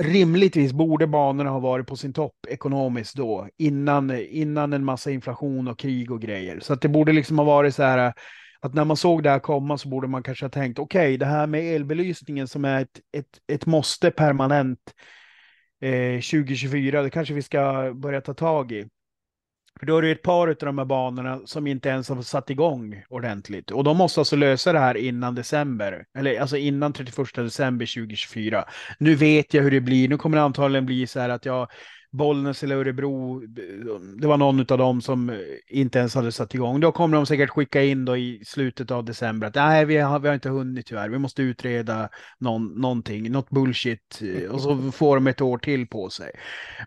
rimligtvis 0.02 0.72
borde 0.72 1.06
banorna 1.06 1.50
ha 1.50 1.58
varit 1.58 1.86
på 1.86 1.96
sin 1.96 2.12
topp 2.12 2.36
ekonomiskt 2.48 3.16
då, 3.16 3.48
innan, 3.56 4.10
innan 4.20 4.72
en 4.72 4.84
massa 4.84 5.10
inflation 5.10 5.68
och 5.68 5.78
krig 5.78 6.10
och 6.10 6.20
grejer. 6.20 6.60
Så 6.60 6.72
att 6.72 6.80
det 6.80 6.88
borde 6.88 7.12
liksom 7.12 7.38
ha 7.38 7.44
varit 7.44 7.74
så 7.74 7.82
här 7.82 8.12
att 8.60 8.74
när 8.74 8.84
man 8.84 8.96
såg 8.96 9.22
det 9.22 9.30
här 9.30 9.38
komma 9.38 9.78
så 9.78 9.88
borde 9.88 10.08
man 10.08 10.22
kanske 10.22 10.44
ha 10.44 10.50
tänkt 10.50 10.78
okej, 10.78 11.00
okay, 11.00 11.16
det 11.16 11.26
här 11.26 11.46
med 11.46 11.74
elbelysningen 11.74 12.48
som 12.48 12.64
är 12.64 12.82
ett, 12.82 13.00
ett, 13.16 13.40
ett 13.52 13.66
måste 13.66 14.10
permanent 14.10 14.94
eh, 15.80 16.14
2024, 16.14 17.02
det 17.02 17.10
kanske 17.10 17.34
vi 17.34 17.42
ska 17.42 17.92
börja 17.94 18.20
ta 18.20 18.34
tag 18.34 18.72
i. 18.72 18.88
För 19.80 19.86
då 19.86 19.98
är 19.98 20.02
det 20.02 20.10
ett 20.10 20.22
par 20.22 20.48
av 20.48 20.54
de 20.54 20.78
här 20.78 20.84
banorna 20.84 21.40
som 21.44 21.66
inte 21.66 21.88
ens 21.88 22.08
har 22.08 22.22
satt 22.22 22.50
igång 22.50 23.02
ordentligt. 23.08 23.70
Och 23.70 23.84
de 23.84 23.96
måste 23.96 24.20
alltså 24.20 24.36
lösa 24.36 24.72
det 24.72 24.78
här 24.78 24.96
innan 24.96 25.34
december. 25.34 26.04
Eller 26.18 26.40
alltså 26.40 26.56
innan 26.56 26.92
31 26.92 27.34
december 27.34 27.86
2024. 27.86 28.64
Nu 28.98 29.14
vet 29.14 29.54
jag 29.54 29.62
hur 29.62 29.70
det 29.70 29.80
blir. 29.80 30.08
Nu 30.08 30.16
kommer 30.16 30.36
det 30.36 30.42
antagligen 30.42 30.86
bli 30.86 31.06
så 31.06 31.20
här 31.20 31.28
att 31.28 31.44
jag 31.44 31.68
Bollnäs 32.12 32.62
eller 32.62 32.76
Örebro, 32.76 33.40
det 34.20 34.26
var 34.26 34.36
någon 34.36 34.60
av 34.60 34.78
dem 34.78 35.00
som 35.00 35.40
inte 35.68 35.98
ens 35.98 36.14
hade 36.14 36.32
satt 36.32 36.54
igång. 36.54 36.80
Då 36.80 36.92
kommer 36.92 37.16
de 37.16 37.26
säkert 37.26 37.50
skicka 37.50 37.82
in 37.82 38.04
då 38.04 38.16
i 38.16 38.42
slutet 38.46 38.90
av 38.90 39.04
december 39.04 39.46
att 39.46 39.54
nej, 39.54 39.84
vi 39.84 39.96
har, 39.96 40.18
vi 40.18 40.28
har 40.28 40.34
inte 40.34 40.48
hunnit 40.48 40.86
tyvärr. 40.86 41.08
Vi 41.08 41.18
måste 41.18 41.42
utreda 41.42 42.08
någon, 42.38 42.80
någonting, 42.80 43.32
något 43.32 43.50
bullshit 43.50 44.20
och 44.50 44.60
så 44.60 44.92
får 44.92 45.16
de 45.16 45.26
ett 45.26 45.40
år 45.40 45.58
till 45.58 45.86
på 45.86 46.10
sig. 46.10 46.30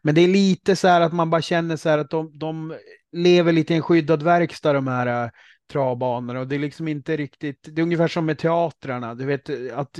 Men 0.03 0.15
det 0.15 0.21
är 0.21 0.27
lite 0.27 0.75
så 0.75 0.87
här 0.87 1.01
att 1.01 1.13
man 1.13 1.29
bara 1.29 1.41
känner 1.41 1.75
så 1.75 1.89
här 1.89 1.97
att 1.97 2.09
de, 2.09 2.39
de 2.39 2.75
lever 3.11 3.51
lite 3.51 3.73
i 3.73 3.75
en 3.75 3.83
skyddad 3.83 4.23
verkstad 4.23 4.73
de 4.73 4.87
här 4.87 5.25
eh, 5.25 5.29
travbanorna 5.71 6.39
och 6.39 6.47
det 6.47 6.55
är 6.55 6.59
liksom 6.59 6.87
inte 6.87 7.17
riktigt, 7.17 7.69
det 7.71 7.81
är 7.81 7.83
ungefär 7.83 8.07
som 8.07 8.25
med 8.25 8.37
teatrarna. 8.37 9.15
Du 9.15 9.25
vet 9.25 9.49
att 9.73 9.99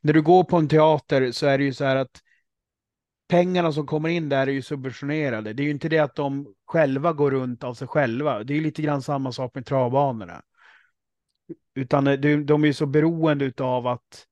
när 0.00 0.12
du 0.12 0.22
går 0.22 0.44
på 0.44 0.56
en 0.56 0.68
teater 0.68 1.32
så 1.32 1.46
är 1.46 1.58
det 1.58 1.64
ju 1.64 1.72
så 1.72 1.84
här 1.84 1.96
att 1.96 2.20
pengarna 3.28 3.72
som 3.72 3.86
kommer 3.86 4.08
in 4.08 4.28
där 4.28 4.46
är 4.46 4.52
ju 4.52 4.62
subventionerade. 4.62 5.52
Det 5.52 5.62
är 5.62 5.64
ju 5.64 5.70
inte 5.70 5.88
det 5.88 5.98
att 5.98 6.14
de 6.14 6.54
själva 6.66 7.12
går 7.12 7.30
runt 7.30 7.64
av 7.64 7.74
sig 7.74 7.88
själva. 7.88 8.44
Det 8.44 8.56
är 8.56 8.60
lite 8.60 8.82
grann 8.82 9.02
samma 9.02 9.32
sak 9.32 9.54
med 9.54 9.66
travbanorna. 9.66 10.42
Utan 11.74 12.06
eh, 12.06 12.38
de 12.38 12.62
är 12.62 12.66
ju 12.66 12.74
så 12.74 12.86
beroende 12.86 13.52
av 13.58 13.86
att 13.86 14.24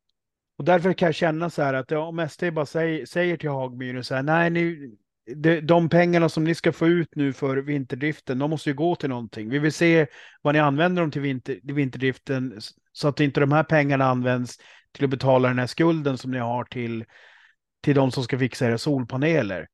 och 0.59 0.65
därför 0.65 0.93
kan 0.93 1.07
jag 1.07 1.15
känna 1.15 1.51
så 1.51 1.63
här 1.63 1.75
att 1.75 1.93
om 1.93 2.19
ST 2.19 2.51
bara 2.51 2.67
säger, 2.67 3.07
säger 3.07 3.37
till 3.37 3.51
Hagmyren 3.51 4.05
så 4.05 4.15
här, 4.15 4.23
nej, 4.23 4.51
ni, 4.51 4.97
de, 5.35 5.61
de 5.61 5.89
pengarna 5.89 6.29
som 6.29 6.45
ni 6.45 6.55
ska 6.55 6.73
få 6.73 6.87
ut 6.87 7.09
nu 7.17 7.33
för 7.33 7.57
vinterdriften, 7.57 8.39
de 8.39 8.51
måste 8.51 8.71
ju 8.71 8.77
gå 8.77 8.95
till 8.95 9.09
någonting. 9.09 9.49
Vi 9.49 9.59
vill 9.59 9.73
se 9.73 10.07
vad 10.43 10.55
ni 10.55 10.61
använder 10.61 11.03
dem 11.03 11.11
till 11.11 11.23
vinter, 11.23 11.59
vinterdriften 11.63 12.61
så 12.93 13.09
att 13.09 13.21
inte 13.21 13.41
de 13.41 13.53
här 13.53 13.65
pengarna 13.65 14.05
används 14.05 14.59
till 14.93 15.05
att 15.05 15.11
betala 15.11 15.49
den 15.49 15.59
här 15.59 15.67
skulden 15.67 16.19
som 16.19 16.31
ni 16.31 16.39
har 16.39 16.65
till 16.65 17.05
till 17.87 17.95
de 17.95 18.13
som 18.13 18.25
ska 18.25 18.39
fixa 18.39 18.67
era 18.67 18.79
solpaneler. 18.79 19.69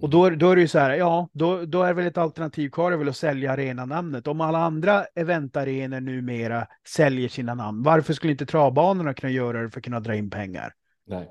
Och 0.00 0.10
då, 0.10 0.30
då 0.30 0.50
är 0.50 0.56
det 0.56 0.62
ju 0.62 0.68
så 0.68 0.78
här, 0.78 0.90
ja, 0.90 1.28
då, 1.32 1.64
då 1.64 1.82
är 1.82 1.94
väl 1.94 2.06
ett 2.06 2.18
alternativ 2.18 2.70
kvar 2.70 2.92
väl 2.92 3.08
att 3.08 3.16
sälja 3.16 3.52
arenanamnet. 3.52 4.26
Om 4.26 4.40
alla 4.40 4.58
andra 4.58 5.04
eventarenor 5.14 6.00
numera 6.00 6.66
säljer 6.88 7.28
sina 7.28 7.54
namn, 7.54 7.82
varför 7.82 8.12
skulle 8.12 8.32
inte 8.32 8.46
travbanorna 8.46 9.14
kunna 9.14 9.30
göra 9.30 9.62
det 9.62 9.70
för 9.70 9.80
att 9.80 9.84
kunna 9.84 10.00
dra 10.00 10.14
in 10.14 10.30
pengar? 10.30 10.72
Nej. 11.06 11.30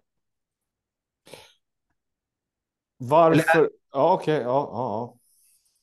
Varför? 2.98 3.60
Eller, 3.60 3.70
ja, 3.94 4.14
okej, 4.14 4.36
okay. 4.36 4.44
ja, 4.44 4.70
ja. 4.74 5.18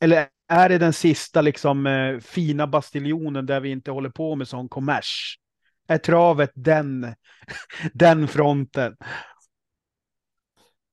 Eller 0.01 0.29
är 0.49 0.69
det 0.69 0.79
den 0.79 0.93
sista 0.93 1.41
liksom 1.41 1.87
eh, 1.87 2.19
fina 2.19 2.67
bastiljonen 2.67 3.47
där 3.47 3.61
vi 3.61 3.71
inte 3.71 3.91
håller 3.91 4.11
på 4.11 4.37
med 4.37 4.49
sån 4.49 4.69
kommers? 4.69 5.39
Är 5.89 5.99
travet 5.99 6.53
den, 6.55 7.15
den 7.93 8.29
fronten? 8.29 8.97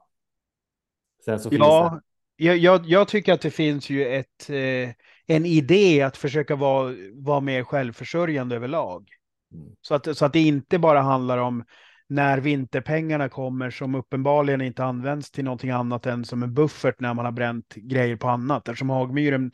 Sen 1.25 1.41
så 1.41 1.49
ja, 1.53 2.01
det... 2.37 2.45
jag, 2.45 2.57
jag, 2.57 2.87
jag, 2.87 3.09
tycker 3.09 3.33
att 3.33 3.41
det 3.41 3.51
finns 3.51 3.91
ju 3.91 4.07
ett, 4.07 4.51
eh, 4.51 4.91
en 5.27 5.47
idé 5.47 6.03
att 6.03 6.17
försöka 6.17 6.57
vara, 6.57 6.95
vara 7.13 7.41
mer 7.41 7.65
självförsörjande 7.65 8.57
överlag. 8.57 9.09
Mm. 9.55 9.67
Så, 9.81 9.95
att, 9.95 10.17
så 10.17 10.25
att 10.25 10.33
det 10.33 10.41
inte 10.41 10.79
bara 10.79 11.01
handlar 11.01 11.39
om 11.39 11.65
när 12.09 12.39
vinterpengarna 12.39 13.29
kommer 13.29 13.71
som 13.71 13.95
uppenbarligen 13.95 14.61
inte 14.61 14.85
används 14.85 15.31
till 15.31 15.45
någonting 15.45 15.71
annat 15.71 16.07
än 16.07 16.25
som 16.25 16.43
en 16.43 16.55
buffert 16.55 17.01
när 17.01 17.15
man 17.15 17.25
har 17.25 17.33
bränt 17.33 17.75
grejer 17.75 18.17
på 18.17 18.29
annat. 18.29 18.69
Eftersom 18.69 18.91
Hagmyren 18.91 19.53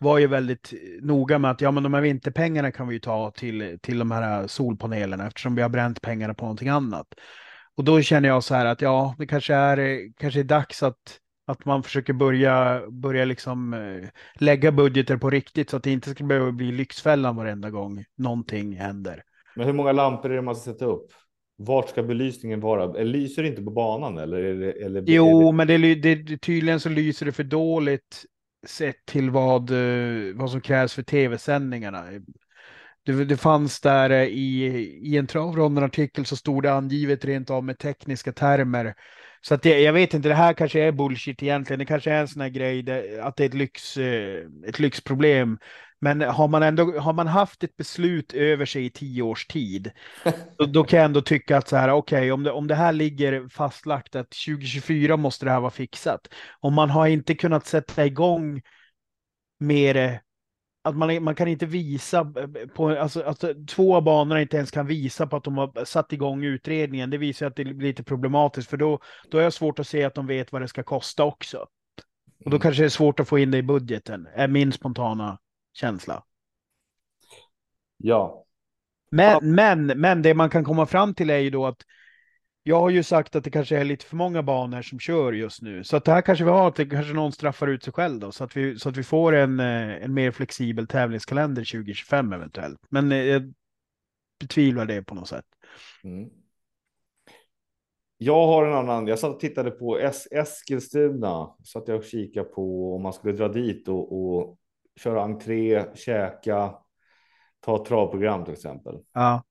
var 0.00 0.18
ju 0.18 0.26
väldigt 0.26 0.72
noga 1.00 1.38
med 1.38 1.50
att 1.50 1.60
ja, 1.60 1.70
men 1.70 1.82
de 1.82 1.94
här 1.94 2.00
vinterpengarna 2.00 2.72
kan 2.72 2.88
vi 2.88 2.94
ju 2.94 3.00
ta 3.00 3.30
till, 3.30 3.78
till 3.82 3.98
de 3.98 4.10
här 4.10 4.46
solpanelerna 4.46 5.26
eftersom 5.26 5.54
vi 5.54 5.62
har 5.62 5.68
bränt 5.68 6.02
pengarna 6.02 6.34
på 6.34 6.44
någonting 6.44 6.68
annat. 6.68 7.06
Och 7.80 7.84
då 7.84 8.02
känner 8.02 8.28
jag 8.28 8.44
så 8.44 8.54
här 8.54 8.66
att 8.66 8.80
ja, 8.80 9.14
det 9.18 9.26
kanske 9.26 9.54
är, 9.54 10.08
kanske 10.18 10.40
är 10.40 10.44
dags 10.44 10.82
att 10.82 11.20
Att 11.46 11.64
man 11.64 11.82
försöker 11.82 12.12
börja, 12.12 12.82
börja 12.90 13.24
liksom 13.24 13.74
eh, 13.74 14.08
lägga 14.34 14.72
budgeter 14.72 15.16
på 15.16 15.30
riktigt 15.30 15.70
så 15.70 15.76
att 15.76 15.82
det 15.82 15.90
inte 15.90 16.10
ska 16.10 16.24
behöva 16.24 16.52
bli 16.52 16.72
Lyxfällan 16.72 17.36
varenda 17.36 17.70
gång 17.70 18.04
någonting 18.16 18.76
händer. 18.76 19.22
Men 19.56 19.66
hur 19.66 19.72
många 19.72 19.92
lampor 19.92 20.30
är 20.30 20.36
det 20.36 20.42
man 20.42 20.56
ska 20.56 20.72
sätta 20.72 20.84
upp? 20.84 21.12
Vart 21.56 21.88
ska 21.88 22.02
belysningen 22.02 22.60
vara? 22.60 23.00
Eller 23.00 23.04
lyser 23.04 23.42
det 23.42 23.48
inte 23.48 23.62
på 23.62 23.70
banan 23.70 24.18
eller? 24.18 24.42
Det, 24.54 24.72
eller 24.72 25.04
Jo, 25.06 25.50
det... 25.50 25.56
men 25.56 25.66
det, 25.66 25.94
det, 25.94 26.38
tydligen 26.38 26.80
så 26.80 26.88
lyser 26.88 27.26
det 27.26 27.32
för 27.32 27.44
dåligt 27.44 28.24
sett 28.66 29.06
till 29.06 29.30
vad, 29.30 29.70
eh, 29.70 30.34
vad 30.34 30.50
som 30.50 30.60
krävs 30.60 30.94
för 30.94 31.02
tv-sändningarna. 31.02 32.04
Det, 33.16 33.24
det 33.24 33.36
fanns 33.36 33.80
där 33.80 34.10
eh, 34.10 34.22
i, 34.22 34.64
i 35.02 35.16
en 35.16 35.26
travronden-artikel 35.26 36.26
så 36.26 36.36
stod 36.36 36.62
det 36.62 36.72
angivet 36.72 37.24
rent 37.24 37.50
av 37.50 37.64
med 37.64 37.78
tekniska 37.78 38.32
termer. 38.32 38.94
Så 39.40 39.54
att 39.54 39.62
det, 39.62 39.80
jag 39.80 39.92
vet 39.92 40.14
inte, 40.14 40.28
det 40.28 40.34
här 40.34 40.52
kanske 40.52 40.80
är 40.80 40.92
bullshit 40.92 41.42
egentligen. 41.42 41.78
Det 41.78 41.86
kanske 41.86 42.10
är 42.10 42.20
en 42.20 42.28
sån 42.28 42.42
här 42.42 42.48
grej 42.48 42.82
där, 42.82 43.18
att 43.18 43.36
det 43.36 43.44
är 43.44 43.48
ett, 43.48 43.54
lyx, 43.54 43.96
eh, 43.96 44.44
ett 44.68 44.78
lyxproblem. 44.78 45.58
Men 46.00 46.20
har 46.20 46.48
man 46.48 46.62
ändå 46.62 46.98
har 46.98 47.12
man 47.12 47.26
haft 47.26 47.64
ett 47.64 47.76
beslut 47.76 48.32
över 48.32 48.66
sig 48.66 48.84
i 48.84 48.90
tio 48.90 49.22
års 49.22 49.46
tid, 49.46 49.90
då, 50.58 50.66
då 50.66 50.84
kan 50.84 50.98
jag 50.98 51.04
ändå 51.04 51.22
tycka 51.22 51.56
att 51.56 51.68
så 51.68 51.76
här, 51.76 51.90
okej, 51.90 52.18
okay, 52.18 52.30
om, 52.30 52.42
det, 52.42 52.50
om 52.50 52.66
det 52.66 52.74
här 52.74 52.92
ligger 52.92 53.48
fastlagt 53.48 54.16
att 54.16 54.30
2024 54.46 55.16
måste 55.16 55.44
det 55.44 55.50
här 55.50 55.60
vara 55.60 55.70
fixat. 55.70 56.28
Om 56.60 56.74
man 56.74 56.90
har 56.90 57.06
inte 57.06 57.34
kunnat 57.34 57.66
sätta 57.66 58.06
igång 58.06 58.62
med 59.58 59.96
det 59.96 60.20
att 60.82 60.96
man, 60.96 61.22
man 61.22 61.34
kan 61.34 61.48
inte 61.48 61.66
visa 61.66 62.32
på, 62.74 62.88
alltså, 62.88 63.22
alltså 63.22 63.54
två 63.68 63.96
av 63.96 64.02
banorna 64.02 64.40
inte 64.42 64.56
ens 64.56 64.70
kan 64.70 64.86
visa 64.86 65.26
på 65.26 65.36
att 65.36 65.44
de 65.44 65.58
har 65.58 65.84
satt 65.84 66.12
igång 66.12 66.44
utredningen. 66.44 67.10
Det 67.10 67.18
visar 67.18 67.46
att 67.46 67.56
det 67.56 67.64
blir 67.64 67.88
lite 67.88 68.02
problematiskt 68.02 68.70
för 68.70 68.76
då, 68.76 68.98
då 69.30 69.38
är 69.38 69.44
det 69.44 69.50
svårt 69.50 69.78
att 69.78 69.86
se 69.88 70.04
att 70.04 70.14
de 70.14 70.26
vet 70.26 70.52
vad 70.52 70.62
det 70.62 70.68
ska 70.68 70.82
kosta 70.82 71.24
också. 71.24 71.66
Och 72.44 72.50
då 72.50 72.56
Mm. 72.56 72.60
kanske 72.60 72.82
det 72.82 72.86
är 72.86 72.88
svårt 72.90 73.20
att 73.20 73.28
få 73.28 73.38
in 73.38 73.50
det 73.50 73.58
i 73.58 73.62
budgeten, 73.62 74.28
är 74.34 74.48
min 74.48 74.72
spontana 74.72 75.38
känsla. 75.74 76.24
Ja, 77.98 78.46
Men, 79.10 79.54
men, 79.54 79.86
men 79.86 80.22
det 80.22 80.34
man 80.34 80.50
kan 80.50 80.64
komma 80.64 80.86
fram 80.86 81.14
till 81.14 81.30
är 81.30 81.38
ju 81.38 81.50
då 81.50 81.66
att 81.66 81.82
jag 82.62 82.80
har 82.80 82.90
ju 82.90 83.02
sagt 83.02 83.36
att 83.36 83.44
det 83.44 83.50
kanske 83.50 83.78
är 83.78 83.84
lite 83.84 84.04
för 84.04 84.16
många 84.16 84.42
banor 84.42 84.82
som 84.82 84.98
kör 84.98 85.32
just 85.32 85.62
nu. 85.62 85.84
Så 85.84 85.96
att 85.96 86.04
det 86.04 86.12
här 86.12 86.22
kanske 86.22 86.44
vi 86.44 86.50
har, 86.50 86.68
att 86.68 86.76
det 86.76 86.86
kanske 86.86 87.12
någon 87.12 87.32
straffar 87.32 87.66
ut 87.66 87.84
sig 87.84 87.92
själv 87.92 88.20
då. 88.20 88.32
Så 88.32 88.44
att 88.44 88.56
vi, 88.56 88.78
så 88.78 88.88
att 88.88 88.96
vi 88.96 89.02
får 89.02 89.32
en, 89.34 89.60
eh, 89.60 90.04
en 90.04 90.14
mer 90.14 90.30
flexibel 90.30 90.86
tävlingskalender 90.86 91.62
2025 91.62 92.32
eventuellt. 92.32 92.78
Men 92.88 93.12
eh, 93.12 93.18
jag 93.18 93.54
betvivlar 94.40 94.86
det 94.86 95.02
på 95.02 95.14
något 95.14 95.28
sätt. 95.28 95.44
Mm. 96.04 96.30
Jag 98.18 98.46
har 98.46 98.66
en 98.66 98.74
annan. 98.74 99.06
Jag 99.06 99.18
satt 99.18 99.34
och 99.34 99.40
tittade 99.40 99.70
på 99.70 99.98
es 100.00 100.28
Eskilstuna. 100.30 101.56
Satt 101.64 101.88
jag 101.88 101.96
och 101.96 102.04
kikade 102.04 102.48
på 102.48 102.94
om 102.94 103.02
man 103.02 103.12
skulle 103.12 103.32
dra 103.32 103.48
dit 103.48 103.88
och, 103.88 104.12
och 104.12 104.58
köra 104.96 105.22
entré, 105.22 105.84
käka, 105.94 106.74
ta 107.60 107.84
travprogram 107.84 108.44
till 108.44 108.52
exempel. 108.52 108.94
Ja, 109.12 109.42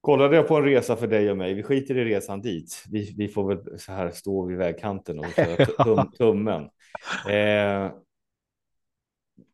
Kollade 0.00 0.36
jag 0.36 0.48
på 0.48 0.56
en 0.56 0.64
resa 0.64 0.96
för 0.96 1.06
dig 1.06 1.30
och 1.30 1.36
mig. 1.36 1.54
Vi 1.54 1.62
skiter 1.62 1.98
i 1.98 2.04
resan 2.04 2.40
dit. 2.40 2.84
Vi, 2.90 3.14
vi 3.18 3.28
får 3.28 3.48
väl 3.54 3.78
så 3.78 3.92
här 3.92 4.10
stå 4.10 4.44
vid 4.46 4.58
vägkanten 4.58 5.18
och 5.18 5.26
köra 5.36 5.66
tum, 5.84 6.12
tummen. 6.12 6.62
Eh, 7.28 7.92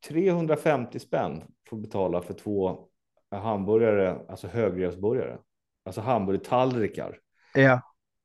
350 0.09 0.99
spänn 0.99 1.43
får 1.69 1.77
betala 1.77 2.23
för 2.23 2.35
två 2.35 2.79
hamburgare, 3.31 4.19
alltså 4.29 4.47
högrevsburgare, 4.47 5.39
alltså 5.85 6.01
hamburgertallrikar. 6.01 7.19
ja, 7.55 7.81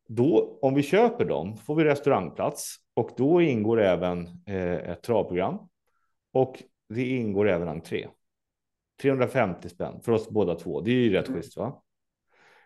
Då, 0.07 0.59
om 0.61 0.73
vi 0.73 0.83
köper 0.83 1.25
dem, 1.25 1.57
får 1.57 1.75
vi 1.75 1.83
restaurangplats 1.83 2.75
och 2.93 3.09
då 3.17 3.41
ingår 3.41 3.81
även 3.81 4.27
eh, 4.45 4.89
ett 4.91 5.03
travprogram 5.03 5.57
och 6.33 6.63
det 6.89 7.07
ingår 7.07 7.49
även 7.49 7.67
entré. 7.67 8.07
350 9.01 9.69
spänn 9.69 10.01
för 10.01 10.11
oss 10.11 10.29
båda 10.29 10.55
två. 10.55 10.81
Det 10.81 10.91
är 10.91 10.95
ju 10.95 11.13
rätt 11.13 11.27
schysst, 11.27 11.57
va? 11.57 11.81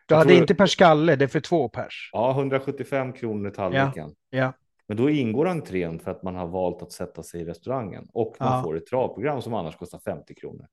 Ja 0.07 0.17
Jag 0.17 0.27
det 0.27 0.33
är 0.33 0.37
inte 0.41 0.55
per 0.55 0.65
skalle, 0.65 1.15
det 1.15 1.25
är 1.25 1.27
för 1.27 1.39
två 1.39 1.69
pers. 1.69 2.09
Ja, 2.13 2.31
175 2.31 3.13
kronor 3.13 3.49
tallriken. 3.49 4.11
Ja, 4.29 4.53
Men 4.87 4.97
då 4.97 5.09
ingår 5.09 5.47
entrén 5.47 5.99
för 5.99 6.11
att 6.11 6.23
man 6.23 6.35
har 6.35 6.47
valt 6.47 6.81
att 6.81 6.91
sätta 6.91 7.23
sig 7.23 7.41
i 7.41 7.45
restaurangen 7.45 8.07
och 8.13 8.35
man 8.39 8.57
Ja. 8.57 8.63
får 8.63 8.77
ett 8.77 8.85
travprogram 8.85 9.41
som 9.41 9.53
annars 9.53 9.75
kostar 9.75 9.99
50 9.99 10.35
kronor. 10.35 10.67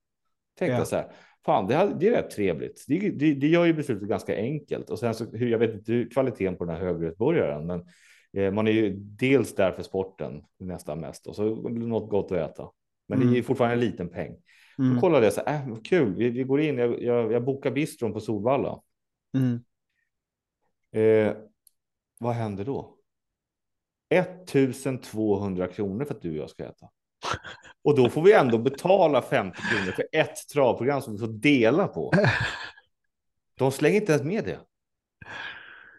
Tänkte 0.59 0.75
Ja. 0.77 0.85
så 0.85 0.95
här, 0.95 1.07
fan 1.45 1.67
det, 1.67 1.75
här, 1.75 1.95
det 1.99 2.07
är 2.07 2.11
rätt 2.11 2.29
trevligt. 2.31 2.85
Det, 2.87 2.99
det, 3.09 3.33
det 3.33 3.47
gör 3.47 3.65
ju 3.65 3.73
beslutet 3.73 4.07
ganska 4.09 4.35
enkelt 4.37 4.89
och 4.89 4.99
sen 4.99 5.13
så 5.13 5.25
hur 5.31 5.47
jag 5.49 5.59
vet 5.59 5.73
inte 5.73 6.05
kvaliteten 6.13 6.55
på 6.55 6.65
den 6.65 6.75
här 6.75 6.81
högrättsburgaren, 6.83 7.65
men 7.67 7.85
eh, 8.37 8.51
man 8.51 8.67
är 8.67 8.71
ju 8.71 8.93
dels 8.97 9.55
där 9.55 9.71
för 9.71 9.83
sporten 9.83 10.43
nästan 10.59 10.99
mest 10.99 11.27
och 11.27 11.35
så 11.35 11.43
något 11.69 12.09
gott 12.09 12.31
att 12.31 12.37
äta. 12.51 12.69
Men 13.07 13.19
det 13.19 13.25
är 13.25 13.27
Mm. 13.29 13.43
fortfarande 13.43 13.73
en 13.75 13.79
liten 13.79 14.09
peng. 14.09 14.35
mm, 14.79 14.93
Då 14.95 14.99
kollade 15.01 15.25
jag 15.25 15.33
så 15.33 15.41
här, 15.45 15.69
äh, 15.69 15.75
kul, 15.83 16.15
vi, 16.15 16.29
vi 16.29 16.43
går 16.43 16.61
in, 16.61 16.77
jag, 16.77 17.01
jag, 17.03 17.31
jag 17.31 17.43
bokar 17.43 17.71
bistron 17.71 18.13
på 18.13 18.19
Solvalla. 18.19 18.79
Mm. 19.33 19.63
Eh, 20.91 21.35
vad 22.19 22.33
händer 22.33 22.65
då? 22.65 22.97
1200 24.09 25.67
kronor 25.67 26.05
för 26.05 26.15
att 26.15 26.21
du 26.21 26.29
och 26.29 26.35
jag 26.35 26.49
ska 26.49 26.65
äta. 26.65 26.89
Och 27.83 27.95
då 27.95 28.09
får 28.09 28.21
vi 28.21 28.33
ändå 28.33 28.57
betala 28.57 29.21
50 29.21 29.57
kronor 29.61 29.91
för 29.91 30.07
ett 30.11 30.47
travprogram 30.53 31.01
som 31.01 31.13
vi 31.13 31.19
får 31.19 31.27
dela 31.27 31.87
på. 31.87 32.13
De 33.57 33.71
slänger 33.71 33.99
inte 34.01 34.11
ens 34.11 34.23
med 34.23 34.45
det. 34.45 34.59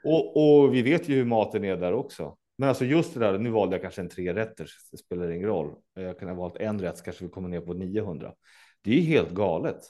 Och, 0.04 0.36
och 0.36 0.74
vi 0.74 0.82
vet 0.82 1.08
ju 1.08 1.14
hur 1.14 1.24
maten 1.24 1.64
är 1.64 1.76
där 1.76 1.92
också. 1.92 2.36
Men 2.58 2.68
alltså 2.68 2.84
just 2.84 3.14
det 3.14 3.20
där, 3.20 3.38
nu 3.38 3.50
valde 3.50 3.74
jag 3.74 3.82
kanske 3.82 4.00
en 4.00 4.08
tre 4.08 4.34
rätter, 4.34 4.68
det 4.90 4.98
spelar 4.98 5.30
ingen 5.30 5.48
roll. 5.48 5.74
Jag 5.94 6.18
kan 6.18 6.28
ha 6.28 6.36
valt 6.36 6.56
en 6.56 6.80
rätt 6.80 6.98
så 6.98 7.04
kanske 7.04 7.24
vi 7.24 7.30
kommer 7.30 7.48
ner 7.48 7.60
på 7.60 7.74
900. 7.74 8.34
Det 8.82 8.90
är 8.90 8.94
ju 8.94 9.02
helt 9.02 9.30
galet. 9.30 9.80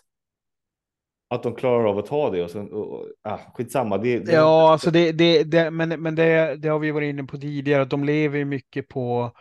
Att 1.34 1.42
de 1.42 1.54
klarar 1.54 1.84
av 1.84 1.98
att 1.98 2.06
ta 2.06 2.30
det 2.30 2.42
och 2.42 2.50
sen, 2.50 2.72
och, 2.72 2.92
och, 2.92 3.06
ah, 3.22 3.38
skitsamma. 3.54 3.98
Det, 3.98 4.18
det, 4.18 4.32
Ja, 4.32 4.72
alltså 4.72 4.90
det, 4.90 5.12
det, 5.12 5.44
det, 5.44 5.70
men, 5.70 5.88
men 5.88 6.14
det, 6.14 6.56
det 6.56 6.68
har 6.68 6.78
vi 6.78 6.90
varit 6.90 7.10
inne 7.10 7.24
på 7.24 7.38
tidigare, 7.38 7.82
att 7.82 7.90
de 7.90 8.04
lever 8.04 8.38
ju 8.38 8.44
mycket 8.44 8.88
på 8.88 9.32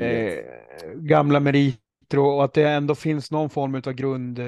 eh, 0.00 0.34
gamla 0.94 1.40
meriter 1.40 2.18
och 2.18 2.44
att 2.44 2.52
det 2.52 2.68
ändå 2.68 2.94
finns 2.94 3.30
någon 3.30 3.50
form 3.50 3.74
av 3.74 3.92
grund, 3.92 4.38
eh, 4.38 4.46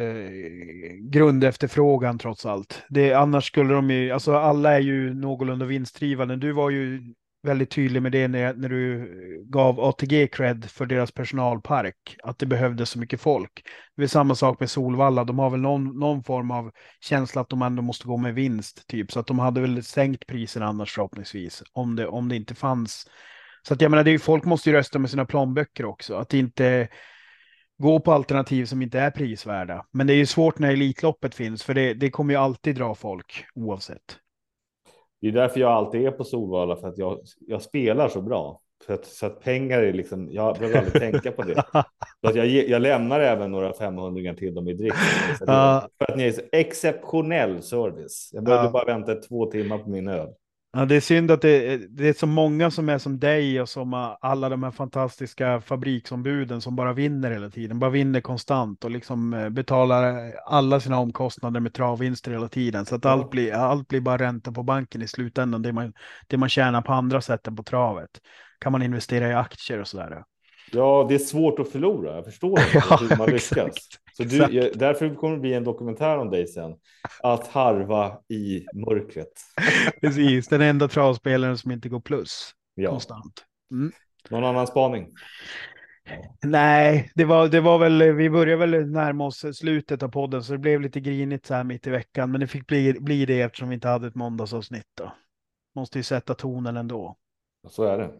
grundefterfrågan 1.11 2.19
trots 2.19 2.47
allt. 2.47 2.83
Det, 2.89 3.13
annars 3.13 3.47
skulle 3.47 3.75
de 3.75 3.91
ju, 3.91 4.11
alltså 4.11 4.35
alla 4.35 4.75
är 4.75 4.81
ju 4.81 5.15
någorlunda 5.15 5.67
vinstdrivande. 5.67 6.37
Du 6.37 6.53
var 6.53 6.71
ju 6.71 7.15
väldigt 7.43 7.71
tydlig 7.71 8.03
med 8.03 8.13
det 8.13 8.29
när, 8.29 8.55
när 8.55 8.69
du 8.69 9.09
gav 9.49 9.81
ATG 9.81 10.29
cred 10.29 10.65
för 10.65 10.87
deras 10.87 11.13
personalpark, 11.13 12.17
att 12.23 12.39
det 12.39 12.47
behövdes 12.47 12.91
så 12.91 12.99
mycket 12.99 13.21
folk. 13.21 13.65
Det 13.97 14.03
är 14.03 14.07
samma 14.07 14.35
sak 14.35 14.61
med 14.61 14.71
Solvalla, 14.71 15.25
de 15.25 15.39
har 15.39 15.51
väl 15.51 15.61
någon, 15.61 15.99
någon 15.99 16.25
form 16.25 16.51
av 16.51 16.71
känsla 17.01 17.41
att 17.41 17.49
de 17.49 17.63
ändå 17.63 17.83
måste 17.83 18.07
gå 18.07 18.17
med 18.17 18.35
vinst, 18.35 18.87
typ. 18.87 19.13
Så 19.13 19.21
att 19.21 19.27
de 19.27 19.39
hade 19.39 19.61
väl 19.61 19.85
sänkt 19.85 20.27
priserna 20.27 20.67
annars 20.67 20.93
förhoppningsvis, 20.93 21.63
om 21.73 21.97
det, 21.97 22.07
om 22.07 22.29
det 22.29 22.37
inte 22.37 22.55
fanns. 22.55 23.07
Så 23.63 23.75
att 23.75 23.81
jag 23.81 23.91
menar, 23.91 24.05
det 24.05 24.11
är 24.11 24.13
ju, 24.13 24.19
folk 24.19 24.45
måste 24.45 24.71
ju 24.71 24.77
rösta 24.77 24.99
med 24.99 25.11
sina 25.11 25.25
plånböcker 25.25 25.85
också, 25.85 26.15
att 26.15 26.35
inte 26.35 26.89
gå 27.79 28.01
på 28.01 28.13
alternativ 28.13 28.65
som 28.65 28.83
inte 28.83 29.01
är 29.01 29.11
prisvärda. 29.11 29.85
Men 29.93 30.07
det 30.07 30.13
är 30.13 30.17
ju 30.17 30.27
svårt 30.27 30.59
när 30.59 30.73
Elitloppet 30.73 31.35
finns, 31.35 31.63
för 31.63 31.75
det, 31.75 31.95
det 31.95 32.11
kommer 32.11 32.35
ju 32.35 32.41
alltid 32.41 32.77
dra 32.77 32.95
folk 32.95 33.45
oavsett. 33.55 34.19
Det 35.21 35.29
är 35.29 35.33
därför 35.33 35.61
jag 35.61 35.71
alltid 35.71 36.07
är 36.07 36.11
på 36.11 36.25
Solvalla 36.25 36.77
för 36.77 36.89
att 36.89 36.99
jag, 36.99 37.19
jag 37.47 37.63
spelar 37.63 38.09
så 38.09 38.21
bra. 38.21 38.61
Så 38.87 38.93
att, 38.93 39.05
så 39.07 39.27
att 39.27 39.41
pengar 39.41 39.83
är 39.83 39.93
liksom, 39.93 40.29
jag 40.33 40.59
behöver 40.59 40.79
aldrig 40.79 41.13
tänka 41.13 41.33
på 41.33 41.43
det. 41.43 41.65
Så 42.21 42.29
att 42.29 42.35
jag, 42.35 42.47
jag 42.47 42.83
lämnar 42.83 43.21
även 43.21 43.51
några 43.53 43.73
500 43.73 44.35
till 44.35 44.55
dem 44.55 44.69
i 44.69 44.73
drift. 44.75 44.97
För 45.39 45.49
att 46.09 46.17
ni 46.17 46.25
är 46.25 46.33
så 46.33 46.41
exceptionell 46.53 47.63
service. 47.63 48.31
Jag 48.33 48.45
behövde 48.45 48.67
Ja. 48.67 48.71
bara 48.73 48.85
vänta 48.85 49.15
två 49.15 49.47
timmar 49.47 49.79
på 49.79 49.91
min 49.91 50.09
öl. 50.09 50.29
Ja, 50.73 50.85
det 50.85 50.97
är 50.97 51.01
synd 51.01 51.31
att 51.31 51.43
det, 51.43 51.77
det 51.77 52.09
är 52.09 52.13
så 52.13 52.27
många 52.27 52.71
som 52.71 52.89
är 52.89 52.99
som 52.99 53.19
dig 53.19 53.61
och 53.61 53.69
som 53.69 54.17
alla 54.21 54.49
de 54.49 54.63
här 54.63 54.71
fantastiska 54.71 55.61
fabriksombuden 55.61 56.61
som 56.61 56.77
bara 56.77 56.93
vinner 56.93 57.31
hela 57.31 57.51
tiden, 57.51 57.79
bara 57.79 57.91
vinner 57.91 58.21
konstant 58.21 58.85
och 58.85 58.91
liksom 58.91 59.35
eh, 59.35 59.49
betalar 59.49 60.33
alla 60.47 60.81
sina 60.81 60.99
omkostnader 60.99 61.61
med 61.61 61.75
travvinster 61.75 62.31
hela 62.31 62.49
tiden. 62.49 62.87
Så 62.87 62.95
att 62.95 63.05
allt, 63.07 63.31
blir, 63.31 63.53
allt 63.53 63.89
blir 63.89 64.01
bara 64.01 64.19
ränta 64.19 64.53
på 64.53 64.63
banken 64.63 65.03
i 65.03 65.09
slutändan, 65.09 65.63
det 65.63 65.73
man, 65.73 65.93
det 66.27 66.37
man 66.37 66.49
tjänar 66.49 66.83
på 66.83 66.93
andra 66.93 67.21
sätt 67.21 67.47
än 67.47 67.57
på 67.57 67.63
travet. 67.63 68.11
Kan 68.59 68.73
man 68.73 68.83
investera 68.83 69.29
i 69.29 69.35
aktier 69.35 69.81
och 69.81 69.89
sådär. 69.89 70.23
Ja, 70.73 71.07
det 71.09 71.15
är 71.15 71.19
svårt 71.19 71.59
att 71.59 71.69
förlora. 71.69 72.15
Jag 72.15 72.25
förstår 72.25 72.51
inte 72.61 72.71
Ja, 72.91 72.97
hur 72.97 73.17
man 73.17 73.35
exakt, 73.35 73.59
lyckas. 73.59 73.89
Så 74.13 74.23
du, 74.25 74.37
jag, 74.37 74.79
därför 74.79 75.15
kommer 75.15 75.35
det 75.35 75.41
bli 75.41 75.55
en 75.55 75.65
dokumentär 75.65 76.19
om 76.19 76.31
dig 76.31 76.47
sen. 76.47 76.75
Att 77.23 77.47
harva 77.47 78.19
i 78.29 78.67
mörkret. 78.75 79.33
Precis, 80.01 80.49
den 80.49 80.61
enda 80.61 80.89
travspelaren 80.89 81.59
som 81.59 81.71
inte 81.71 81.89
går 81.89 82.01
plus 82.01 82.51
Ja. 82.75 82.91
konstant. 82.91 83.45
Mm. 83.73 83.93
Någon 84.31 84.45
annan 84.45 84.67
spaning? 84.67 85.09
Nej, 86.45 87.11
det 87.15 87.25
var, 87.25 87.49
det 87.49 87.61
var 87.61 87.79
väl, 87.79 88.03
vi 88.13 88.31
började 88.31 88.67
väl 88.67 88.87
närma 88.91 89.27
oss 89.27 89.45
slutet 89.55 90.03
av 90.03 90.09
podden 90.09 90.45
så 90.45 90.53
det 90.53 90.59
blev 90.59 90.81
lite 90.81 91.01
grinigt 91.01 91.47
så 91.47 91.55
här 91.55 91.65
mitt 91.65 91.87
i 91.87 91.91
veckan. 91.91 92.31
Men 92.31 92.41
det 92.41 92.47
fick 92.47 92.67
bli, 92.67 92.93
bli 93.01 93.27
det 93.27 93.41
eftersom 93.41 93.69
vi 93.69 93.75
inte 93.75 93.89
hade 93.89 94.07
ett 94.07 94.15
måndagsavsnitt 94.15 94.87
då. 94.99 95.13
Måste 95.75 95.99
ju 95.99 96.03
sätta 96.03 96.35
tonen 96.35 96.77
ändå. 96.77 97.17
Så 97.69 97.85
är 97.85 97.99
det. 97.99 98.11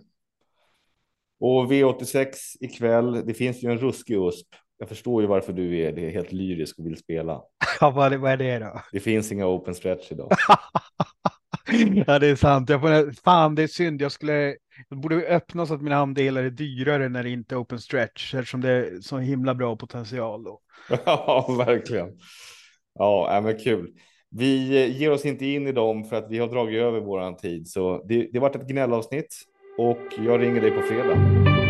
Och 1.41 1.73
V86 1.73 2.27
ikväll. 2.61 3.27
Det 3.27 3.35
finns 3.35 3.63
ju 3.63 3.71
en 3.71 3.79
ruskig 3.79 4.15
USP. 4.15 4.47
Jag 4.79 4.89
förstår 4.89 5.23
ju 5.23 5.29
varför 5.29 5.53
du 5.53 5.79
är 5.79 5.93
det 5.93 6.11
helt 6.11 6.33
lyrisk 6.33 6.79
och 6.79 6.87
vill 6.87 6.97
spela. 6.97 7.41
Ja, 7.81 7.91
vad, 7.91 8.15
vad 8.15 8.33
är 8.33 8.37
det 8.37 8.59
då? 8.59 8.81
Det 8.93 9.01
finns 9.01 9.33
inga 9.33 9.47
open 9.47 9.75
stretch 9.75 10.13
idag. 10.13 10.31
ja, 12.07 12.19
det 12.19 12.27
är 12.27 12.37
sant. 12.37 12.69
Jag 12.69 12.81
får, 12.81 13.23
fan, 13.23 13.55
det 13.55 13.63
är 13.63 13.67
synd. 13.67 14.03
Jag 14.03 14.13
skulle 14.13 14.57
det 14.89 14.97
borde 14.97 15.17
öppna 15.17 15.67
så 15.67 15.75
att 15.75 15.83
mina 15.83 15.97
andelar 15.97 16.43
är 16.45 16.51
dyrare 16.51 17.09
när 17.09 17.23
det 17.23 17.31
inte 17.31 17.55
är 17.55 17.63
open 17.63 17.79
stretch 17.79 18.35
eftersom 18.35 18.61
det 18.61 18.71
är 18.71 19.01
så 19.01 19.19
himla 19.19 19.55
bra 19.55 19.77
potential. 19.77 20.45
Då. 20.45 20.61
ja, 21.07 21.57
verkligen. 21.67 22.09
Ja, 22.95 23.41
men 23.45 23.59
kul. 23.59 23.91
Vi 24.31 24.87
ger 24.89 25.11
oss 25.11 25.25
inte 25.25 25.47
in 25.47 25.67
i 25.67 25.73
dem 25.73 26.05
för 26.05 26.17
att 26.17 26.31
vi 26.31 26.39
har 26.39 26.49
dragit 26.49 26.81
över 26.81 27.01
våran 27.01 27.37
tid, 27.37 27.69
så 27.69 28.05
det, 28.09 28.29
det 28.33 28.39
har 28.39 28.49
varit 28.49 28.57
ett 28.57 28.69
gnällavsnitt 28.69 29.35
och 29.81 30.19
jag 30.27 30.43
ringer 30.43 30.61
dig 30.61 30.71
på 30.71 30.83
fredag. 30.83 31.70